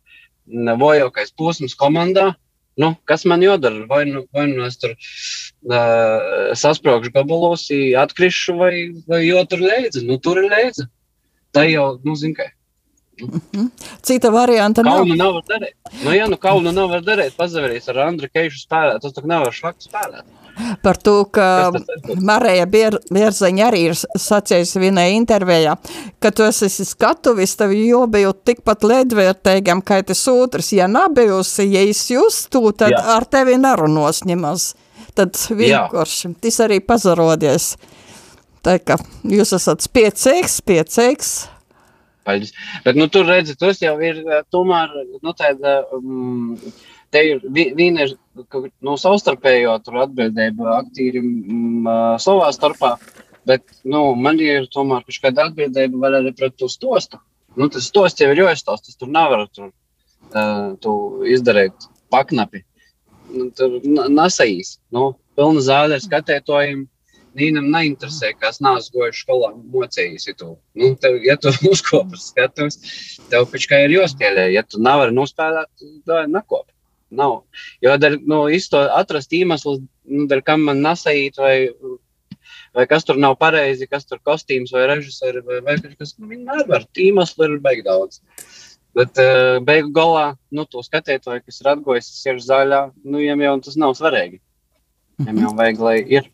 vojokais 0.82 1.32
posms 1.38 1.78
komandā. 1.80 2.34
Nu, 2.82 2.96
kas 3.08 3.24
man 3.30 3.44
jādara? 3.46 3.86
Vai 3.88 4.04
nu, 4.10 4.26
vai 4.34 4.48
nu 4.50 4.66
es 4.66 4.80
tur 4.82 4.96
uh, 4.96 5.08
sasprāgšu 6.58 7.14
gabalos, 7.14 7.68
atkrišu, 8.02 8.58
vai, 8.58 8.74
vai 9.08 9.26
jau 9.28 9.46
tur 9.50 9.62
leidza? 9.62 10.02
Nu, 10.06 10.18
tur 10.18 10.42
ir 10.42 10.50
leidza. 10.50 10.88
Tā 11.54 11.68
jau, 11.70 11.94
nu, 12.04 12.16
zina, 12.16 12.40
kā. 12.40 12.50
Mhm. 13.22 13.68
Cita 14.02 14.32
varianta 14.32 14.82
nav. 14.82 15.04
Kaunu 15.04 15.16
nav 15.16 15.34
var 15.34 15.44
darīt. 15.46 15.76
Nu, 16.04 16.14
ja 16.16 16.28
nu 16.28 16.38
kaunu 16.42 16.72
nav 16.74 16.90
var 16.90 17.04
darīt, 17.06 17.36
pazaverīs 17.38 17.90
ar 17.92 18.00
Andru 18.08 18.30
Keišu 18.34 18.64
spēlēt, 18.64 19.02
tas 19.04 19.14
tak 19.14 19.28
nevar 19.30 19.54
švakt 19.54 19.86
spēlēt. 19.86 20.26
Par 20.84 20.98
to, 20.98 21.24
ka 21.32 21.72
Marija 22.20 22.66
Bierzeņa 22.68 23.68
arī 23.70 23.86
ir 23.90 23.96
sacījusi 23.96 24.82
vienā 24.84 25.08
intervijā, 25.16 25.78
ka 26.22 26.32
tu 26.36 26.44
esi 26.44 26.86
skatuvis, 26.86 27.56
tev 27.60 27.74
jobiju 27.76 28.34
tikpat 28.46 28.84
ledvērtīgam, 28.84 29.84
kā 29.86 30.02
tas 30.06 30.26
otrs. 30.32 30.74
Ja 30.76 30.90
nabijusi, 30.92 31.70
ja 31.72 31.86
es 31.88 32.04
justu, 32.12 32.66
tad 32.78 32.96
Jā. 32.96 33.04
ar 33.18 33.28
tevi 33.32 33.58
narunos 33.62 34.26
ņemas. 34.28 34.74
Tad 35.18 35.36
vienkārši 35.50 36.36
tas 36.42 36.60
arī 36.64 36.80
pazarodies. 36.84 37.74
Tā 38.62 38.78
kā 38.80 39.00
jūs 39.26 39.56
esat 39.58 39.82
spiecīgs, 39.84 40.60
spiecīgs, 40.62 41.34
Paļģis. 42.28 42.54
Bet, 42.86 42.98
nu, 43.00 43.08
tur 43.10 43.26
redzi, 43.30 43.56
tas 43.58 43.82
jau 43.82 43.96
ir 44.06 44.22
tomēr, 44.54 44.94
nu, 45.24 45.34
tāda, 45.38 45.80
um, 45.98 46.54
te 47.14 47.24
ir 47.32 47.42
viena 47.50 48.06
ir, 48.06 48.14
nu, 48.38 48.96
savstarpējo 49.02 49.80
atbildība 49.80 50.78
aktīrim 50.78 51.32
um, 51.42 51.92
savā 52.22 52.52
starpā, 52.54 52.94
bet, 53.50 53.66
nu, 53.84 54.04
man 54.14 54.40
ir 54.44 54.70
tomēr 54.74 55.06
kāda 55.24 55.50
atbildība 55.50 56.14
arī 56.22 56.34
pret 56.38 56.58
to 56.62 56.70
stostu. 56.70 57.22
Nu, 57.58 57.68
tas 57.74 57.90
stosts 57.90 58.22
jau 58.22 58.30
ir 58.32 58.46
jāizstāst, 58.46 58.86
tas 58.86 59.00
tur 59.00 59.10
nevar 59.12 59.48
tur, 59.50 59.72
uh, 60.32 60.78
tu 60.84 60.94
izdarīt 61.28 61.90
paknapi. 62.14 62.64
Nu, 63.32 63.50
tur 63.56 63.80
nasajīs, 64.12 64.76
nu, 64.96 65.14
pilna 65.40 65.64
zāle 65.64 65.98
ar 65.98 66.04
skatētojiem 66.04 66.88
Nīnam 67.32 67.70
neinteresē, 67.72 68.34
kas 68.36 68.60
nāc 68.64 68.90
gojuši 68.92 69.24
skolā 69.24 69.54
tu, 70.36 70.58
nu, 70.76 70.92
tev, 71.00 71.16
ja 71.24 71.38
tu 71.40 71.54
uzkopas 71.72 72.28
skatus, 72.34 72.80
tev 73.32 73.48
kā 73.72 73.86
ir 73.86 73.96
jāspēlē. 73.96 74.50
Ja 74.52 74.66
tu 74.68 74.82
nevari 74.84 75.16
nospēlēt, 75.16 75.72
tad 76.08 76.32
nakop. 76.32 76.68
Nav. 77.12 77.42
Jo, 77.84 77.96
dar, 78.00 78.18
nu, 78.20 78.46
to 78.72 78.84
atrast 78.96 79.34
iemeslu, 79.36 79.80
nu, 80.12 80.28
dar, 80.32 80.44
kam 80.48 80.64
man 80.68 80.84
nesait, 80.84 81.40
vai, 81.40 81.56
vai 82.76 82.86
kas 82.88 83.08
tur 83.08 83.20
nav 83.20 83.38
pareizi, 83.40 83.88
kas 83.88 84.08
tur 84.08 84.20
kostīms 84.28 84.72
vai 84.76 84.86
režisori, 84.92 85.44
vai, 85.48 85.60
vai 85.66 85.76
kas, 85.84 86.16
nu, 86.20 86.28
viņi 86.32 86.48
nevar. 86.48 86.88
Iemeslu 87.00 87.48
ir 87.48 87.58
beig 87.64 87.84
daudz. 87.88 88.20
Bet 88.98 89.20
uh, 89.24 89.62
beigu 89.64 89.94
galā, 89.96 90.34
nu, 90.52 90.66
to 90.68 90.84
skatītāju, 90.84 91.46
kas 91.46 91.62
ir 91.64 91.70
atgojis, 91.72 92.10
ir 92.28 92.42
zaļā, 92.44 92.82
nu, 93.06 93.22
viņam 93.22 93.46
jau 93.46 93.54
tas 93.68 93.78
nav 93.80 93.96
svarīgi. 93.96 94.42
Viņam 95.22 95.46
jau 95.46 95.54
vajag, 95.56 95.86
lai 95.86 95.98
ir. 96.20 96.28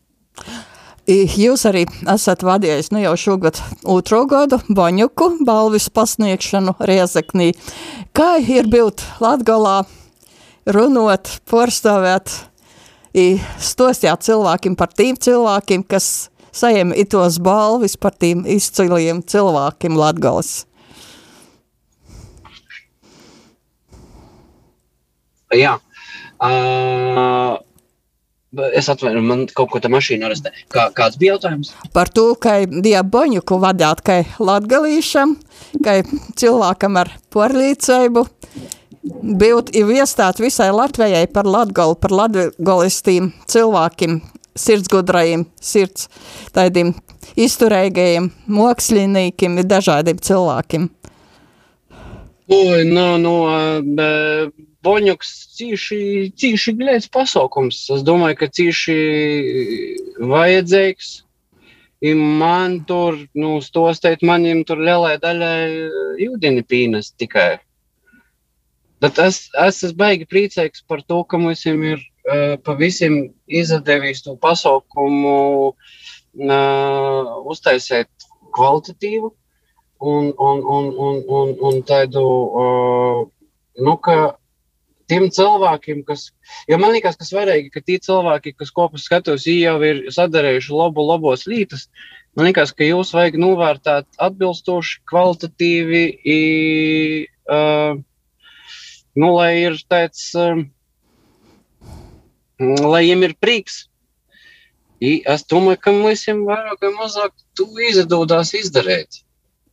Jūs 1.08 1.62
arī 1.64 1.86
esat 2.12 2.42
vadījis 2.44 2.90
nu 2.92 3.00
jau 3.00 3.14
šogad 3.16 3.56
otro 3.88 4.26
gadu 4.28 4.58
Baņuku 4.68 5.38
balvis 5.48 5.86
pasniegšanu 5.88 6.74
Riezeknī. 6.84 7.54
Kā 8.12 8.34
ir 8.44 8.68
būt 8.68 9.06
Latgalā, 9.24 9.86
runot, 10.68 11.30
porstāvēt, 11.48 12.34
stostāt 13.56 14.26
cilvēkiem 14.28 14.76
par 14.76 14.92
tiem 14.92 15.16
cilvēkiem, 15.16 15.86
kas 15.88 16.28
sajem 16.52 16.92
itos 16.92 17.40
balvis 17.40 17.96
par 17.96 18.12
tiem 18.12 18.44
izciliem 18.44 19.24
cilvēkiem 19.24 19.96
Latgalas? 19.96 20.66
Jā. 25.56 25.78
Uh, 26.38 27.56
Es 28.72 28.86
atvainu, 28.88 29.20
man 29.20 29.42
kaut 29.52 29.68
ko 29.74 29.80
tā 29.84 29.90
mašīna 29.92 30.24
arestē. 30.24 30.54
Kā, 30.72 30.86
kāds 30.96 31.18
bija 31.20 31.34
jautājums? 31.34 31.74
Par 31.92 32.08
to, 32.08 32.30
ka 32.40 32.62
diaboņu, 32.64 33.42
ko 33.44 33.58
vadāt, 33.60 34.00
ka 34.00 34.22
latgalīšam, 34.40 35.34
ka 35.84 35.98
cilvēkam 36.40 36.96
ar 36.96 37.10
porlīceibu, 37.34 38.24
būt 39.42 39.74
iestāt 39.76 40.40
visai 40.40 40.70
Latvijai 40.72 41.26
par 41.28 41.44
latgalu, 41.44 41.98
par 42.00 42.14
latgalistīm 42.22 43.34
cilvēkiem, 43.52 44.22
sirdsgudrajiem, 44.56 45.44
sirds 45.60 46.08
tādiem 46.56 46.94
izturīgajiem, 47.36 48.30
māksliniekiem, 48.48 49.60
dažādiem 49.68 50.24
cilvēkiem. 50.24 50.88
Oi, 52.48 52.80
no, 52.88 53.10
no, 53.20 53.36
Boņuks 54.86 55.30
cīši, 55.58 56.00
cīši 56.38 56.74
glēts 56.78 57.08
pasaukums. 57.10 57.80
Es 57.94 58.04
domāju, 58.06 58.38
ka 58.42 58.50
cīši 58.58 58.98
vajadzīgs. 60.30 61.14
I 61.98 62.12
man 62.14 62.84
tur, 62.86 63.16
nu, 63.34 63.56
stostēt 63.58 64.22
manim 64.22 64.62
tur 64.62 64.78
lielai 64.78 65.16
daļai 65.18 65.56
jūdini 66.22 66.62
pīnas 66.62 67.10
tikai. 67.18 67.56
Bet 69.02 69.18
es, 69.22 69.48
es 69.54 69.82
esmu 69.82 69.98
baigi 69.98 70.28
priecīgs 70.30 70.84
par 70.86 71.02
to, 71.06 71.24
ka 71.26 71.38
mums 71.42 71.64
ir 71.66 71.98
uh, 71.98 72.54
pavisam 72.62 73.18
izdevies 73.46 74.22
to 74.22 74.36
pasaukumu 74.38 75.34
uh, 75.74 77.34
uztaisīt 77.50 78.10
kvalitatīvu 78.54 79.32
un, 79.98 80.32
un, 80.38 80.62
un, 80.62 80.90
un, 81.08 81.22
un, 81.38 81.54
un 81.70 81.82
tādu, 81.86 82.24
uh, 82.62 83.22
nu, 83.82 83.96
ka 84.02 84.37
tiem 85.08 85.28
cilvēkiem, 85.32 86.02
kas, 86.08 86.28
jo 86.68 86.78
man 86.80 86.92
liekas, 86.94 87.16
ka 87.18 87.26
svarīgi, 87.26 87.72
ka 87.74 87.82
tie 87.84 87.98
cilvēki, 88.04 88.54
kas 88.58 88.72
kopā 88.74 89.00
skatos, 89.00 89.46
jau 89.48 89.76
ir 89.86 90.04
sadarījuši 90.14 90.74
labu, 90.76 91.04
labos 91.08 91.46
lītas, 91.50 91.86
man 92.36 92.50
liekas, 92.50 92.74
ka 92.76 92.86
jūs 92.86 93.14
vajag 93.16 93.38
novērtēt 93.40 94.08
atbilstoši, 94.28 95.00
kvalitatīvi, 95.08 96.02
i, 96.22 96.40
uh, 97.50 98.00
nu, 99.18 99.30
lai 99.34 99.52
ir 99.64 99.78
tāds, 99.90 100.30
uh, 100.38 100.60
lai 102.58 103.04
viņiem 103.06 103.30
ir 103.30 103.38
prieks. 103.40 103.86
I, 104.98 105.20
es 105.30 105.44
domāju, 105.46 105.78
ka 105.78 105.94
mums 105.94 106.24
ir 106.26 106.40
vairāk 106.42 106.82
vai 106.82 106.90
mazāk 106.96 107.34
tu 107.54 107.68
izdodas 107.86 108.50
izdarīt. 108.58 109.22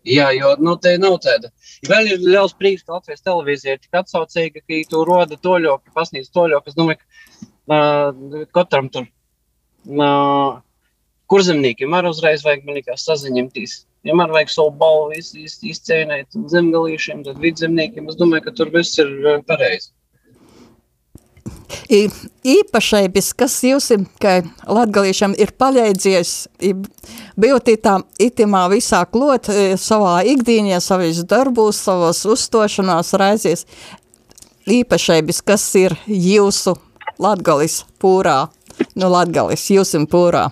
Jā, 0.05 0.27
jo 0.37 0.53
nu, 0.61 0.75
te 0.81 0.93
nav 1.01 1.17
tāda. 1.23 1.49
Vēl 1.89 2.11
ir 2.13 2.21
liels 2.21 2.53
prieks, 2.57 2.83
ka 2.85 2.99
Latvijas 2.99 3.25
televīzija 3.25 3.75
ir 3.75 3.81
tik 3.81 3.97
atsaucīga, 4.01 4.61
ka 4.61 4.81
tu 4.91 5.01
roda 5.07 5.37
toļoku, 5.41 5.93
pasniedz 5.97 6.29
toļoku. 6.35 6.69
Es 6.69 6.77
domāju, 6.77 7.01
ka 7.01 7.79
uh, 7.79 8.45
katram 8.53 8.91
tur 8.93 9.07
uh, 9.07 10.61
kurzemniekiem 11.31 11.97
arī 11.97 12.13
uzreiz 12.13 12.45
vajag, 12.45 12.67
man 12.67 12.77
liekas, 12.77 13.07
saziņemties. 13.09 13.75
Vienmēr 14.05 14.33
vajag 14.35 14.53
savu 14.53 14.75
balvu 14.77 15.17
iz, 15.17 15.31
iz, 15.41 15.57
izcēnēt 15.65 16.37
zemgalīšiem, 16.53 17.25
tad 17.25 17.41
vidzemniekiem. 17.41 18.11
Es 18.11 18.19
domāju, 18.19 18.45
ka 18.45 18.57
tur 18.61 18.69
viss 18.75 19.01
ir 19.01 19.09
pareizi 19.49 19.89
īpašības, 22.45 23.33
kas 23.37 23.57
jums, 23.65 23.91
kā 24.21 24.39
latgalīšam, 24.65 25.35
ir 25.37 25.53
palīdzies, 25.57 26.33
bijot 27.37 27.69
tā 27.83 27.99
itimā 28.21 28.65
visā 28.73 29.03
klot, 29.09 29.49
e, 29.49 29.75
savā 29.77 30.23
ikdīņā, 30.35 30.81
savīs 30.81 31.23
darbūs, 31.29 31.83
savos 31.87 32.23
uzstošanās 32.25 33.13
raizēs, 33.13 33.65
īpašības, 34.65 35.41
kas 35.45 35.67
ir 35.77 35.97
jūsu 36.07 36.75
latgalis 37.21 37.83
pūrā, 38.01 38.45
nu 38.95 39.09
latgalis, 39.11 39.69
jūsim 39.69 40.07
pūrā. 40.09 40.49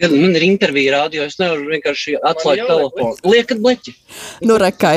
Man 0.00 0.32
ir 0.32 0.46
intervija 0.46 0.94
rādio, 0.94 1.26
es 1.28 1.36
nevaru 1.36 1.66
vienkārši 1.74 2.14
atslēgt 2.24 2.70
telefonu. 2.70 3.18
Liekat 3.28 3.60
bleķi. 3.60 3.92
Nu, 4.48 4.56
rekai, 4.60 4.96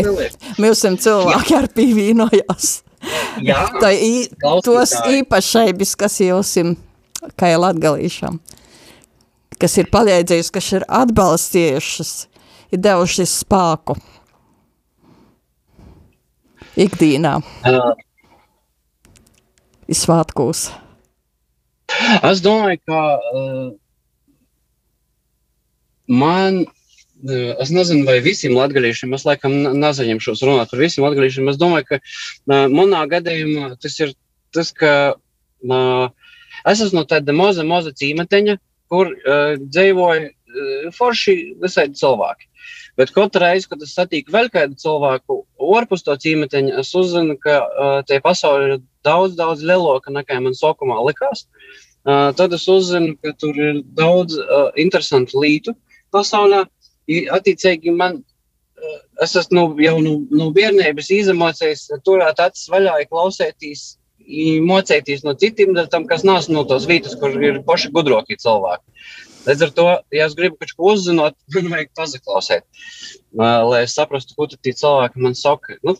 mēs 0.55 0.77
esam 0.77 0.95
cilvēki 0.95 1.57
ar 1.57 1.67
pīvīnojās. 1.75 2.82
Jā, 3.43 3.65
tā 3.81 3.91
ir 3.95 4.31
tos 4.63 4.93
īpašības, 5.09 5.95
kas 5.99 6.19
jums 6.23 6.51
ir, 6.61 6.73
kā 7.39 7.51
ir 7.53 7.61
latgalīšām, 7.63 8.39
kas 9.59 9.77
ir 9.81 9.89
palīdzējis, 9.93 10.51
kas 10.53 10.69
ir 10.77 10.85
atbalstījušas, 11.01 12.13
ir 12.73 12.83
devušas 12.83 13.37
spāku 13.43 13.97
ikdīnā. 16.79 17.37
Uh. 17.67 17.93
Izsvētkūs. 19.91 20.69
Es 22.23 22.39
domāju, 22.41 22.79
ka 22.87 23.01
uh, 23.19 23.65
man 26.07 26.63
Es 27.23 27.71
nezinu, 27.71 28.03
vai 28.03 28.17
visiem 28.19 28.57
latgadījumiem, 28.57 29.13
es 29.15 29.23
laikam 29.23 29.53
nezaņemšos 29.79 30.43
runāt 30.43 30.71
par 30.73 30.81
visiem 30.81 31.05
latgadījumiem. 31.05 31.53
Es 31.53 31.59
domāju, 31.61 31.87
ka 31.93 31.99
uh, 32.01 32.65
manā 32.67 33.05
gadījumā 33.11 33.77
tas 33.79 33.95
ir 34.03 34.11
tas, 34.53 34.73
ka 34.75 34.93
uh, 35.15 36.33
es 36.67 36.81
esmu 36.83 36.99
no 36.99 37.05
tāda 37.07 37.35
maza, 37.35 37.63
maza 37.63 37.93
cīmeteņa, 37.95 38.57
kur 38.91 39.13
uh, 39.13 39.53
dzīvoja 39.61 40.25
uh, 40.27 40.89
forši 40.97 41.37
visādi 41.63 41.95
cilvēki. 42.01 42.49
Bet 42.99 43.13
katru 43.15 43.41
reizi, 43.41 43.69
kad 43.71 43.81
es 43.81 43.95
satiku 43.95 44.35
vēl 44.35 44.51
kādu 44.53 44.77
cilvēku 44.83 45.39
ārpus 45.79 46.03
to 46.05 46.13
cīmeteņa, 46.25 46.75
es 46.83 46.91
uzzinu, 46.97 47.39
ka 47.41 47.57
uh, 47.63 47.95
tie 48.09 48.19
pasauli 48.23 48.67
ir 48.67 48.83
daudz, 49.07 49.39
daudz 49.39 49.63
lielāka 49.65 50.13
nekā 50.13 50.37
man 50.43 50.59
sākumā 50.59 50.99
likās. 51.07 51.47
Uh, 52.03 52.29
tad 52.35 52.53
es 52.53 52.67
uzzinu, 52.67 53.15
ka 53.23 53.31
tur 53.39 53.57
ir 53.57 53.81
daudz 53.97 54.35
uh, 54.37 54.69
interesantu 54.75 55.39
lietu 55.39 55.73
pasaulē. 56.13 56.65
Attiecīgi, 57.09 57.91
man, 57.95 58.21
eh, 58.79 59.01
es 59.25 59.35
esmu 59.39 59.57
nu, 59.57 59.65
jau 59.83 59.97
no, 59.99 60.15
nu, 60.21 60.39
no 60.39 60.51
bērnības 60.55 61.11
izemocējis, 61.17 61.89
turēt 62.05 62.39
acis 62.39 62.69
vaļā, 62.71 62.95
klausēties, 63.11 63.83
mocēties 64.63 65.25
no 65.27 65.33
citiem, 65.35 65.75
kas 66.07 66.23
nāc 66.23 66.47
no 66.49 66.63
tos 66.63 66.87
vietas, 66.87 67.15
kur 67.19 67.35
ir 67.43 67.61
paši 67.67 67.91
gudrokie 67.91 68.37
cilvēki. 68.39 68.83
Līdz 69.43 69.63
ar 69.65 69.71
to, 69.75 69.85
ja 70.15 70.25
es 70.29 70.35
gribu 70.39 70.55
kaut 70.55 70.71
ko 70.77 70.93
uzzināt, 70.93 71.35
man 71.55 71.69
vajag 71.73 71.91
pazaklausīt, 71.97 72.63
lai 73.35 73.83
es 73.83 73.95
saprastu, 73.97 74.35
ko 74.37 74.47
tie 74.47 74.71
cilvēki 74.71 75.23
man 75.23 75.35
saka. 75.35 75.75
Nu, 75.83 75.97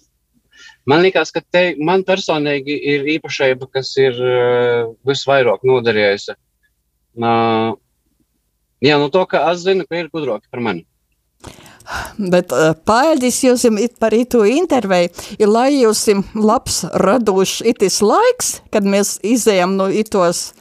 man 0.90 1.04
liekas, 1.04 1.34
ka 1.36 1.44
te 1.44 1.74
man 1.80 2.06
personīgi 2.08 2.78
ir 2.94 3.08
īpašība, 3.18 3.68
kas 3.74 3.92
ir 4.00 4.20
uh, 4.20 4.94
visvairāk 5.08 5.68
noderējusi. 5.68 6.38
Uh, 7.20 7.76
jā, 8.84 8.98
no 8.98 9.12
to, 9.14 9.26
ka 9.30 9.44
es 9.52 9.66
zinu, 9.68 9.86
ka 9.90 10.00
ir 10.00 10.12
gudroki 10.14 10.48
par 10.50 10.64
mani. 10.64 10.88
Bet 12.18 12.54
pāļģis 12.88 13.40
jums 13.48 13.66
ir 13.68 13.94
par 14.00 14.16
itu 14.16 14.44
intervēju, 14.48 15.12
ir 15.40 15.52
lai 15.52 15.70
jums 15.76 16.06
labs 16.36 16.84
radošs 17.04 17.64
itis 17.74 18.02
laiks, 18.04 18.58
kad 18.72 18.88
mēs 18.88 19.18
izējam 19.24 19.76
no 19.80 19.90
itos 19.92 20.52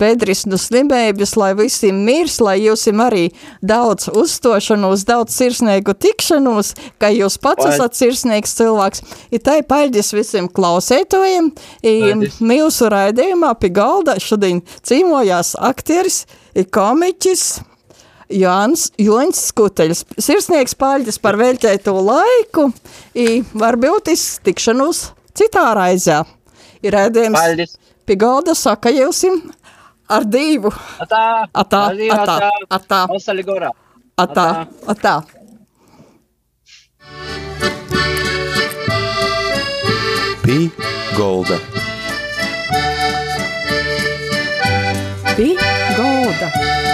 bedris 0.00 0.46
no 0.48 0.58
slimības, 0.60 1.34
lai 1.36 1.52
visiem 1.58 2.00
mirs, 2.06 2.38
lai 2.42 2.56
jūs 2.62 2.86
arī 2.90 3.26
daudz 3.60 4.08
uzstošanos, 4.08 5.04
daudz 5.08 5.36
sirsnīgu 5.36 5.94
tikšanos, 6.00 6.74
ka 7.00 7.10
jūs 7.12 7.36
pats 7.42 7.66
Paļ. 7.66 7.74
esat 7.74 7.98
sirsnīgs 7.98 8.56
cilvēks. 8.58 9.04
Ir 9.34 9.44
tai 9.44 9.60
paļģis 9.66 10.12
visiem 10.16 10.48
klausētojiem, 10.48 11.52
mūsu 12.40 12.90
raidījumā 12.92 13.54
pie 13.60 13.72
galda 13.76 14.16
šodien 14.22 14.62
cīmojās 14.86 15.56
aktieris, 15.60 16.24
komiķis, 16.72 17.60
Jānis 18.30 18.88
Joņs 19.00 19.40
Skuteļs. 19.50 20.04
Sirsnieks 20.20 20.76
paļģis 20.78 21.18
par 21.22 21.38
veļķēto 21.40 21.94
laiku, 22.06 22.68
i 23.14 23.40
varbūt 23.54 24.12
iztikšanos 24.14 25.10
citā 25.36 25.70
raizē. 25.78 26.22
Ir 26.80 26.96
rēdījums 26.96 27.76
pie 28.06 28.16
galda 28.18 28.54
saka 28.56 28.92
jausim 28.94 29.42
ar 30.10 30.24
divu. 30.26 30.72
Atā, 31.02 31.26
atā, 31.52 31.82
atā, 32.14 32.38
atā. 32.70 33.02
Atā, 34.20 34.48
atā. 34.86 34.94
atā. 34.94 35.18
Pī 40.50 40.66
golda. 41.14 41.60
Pī 45.36 45.52
golda. 45.94 46.89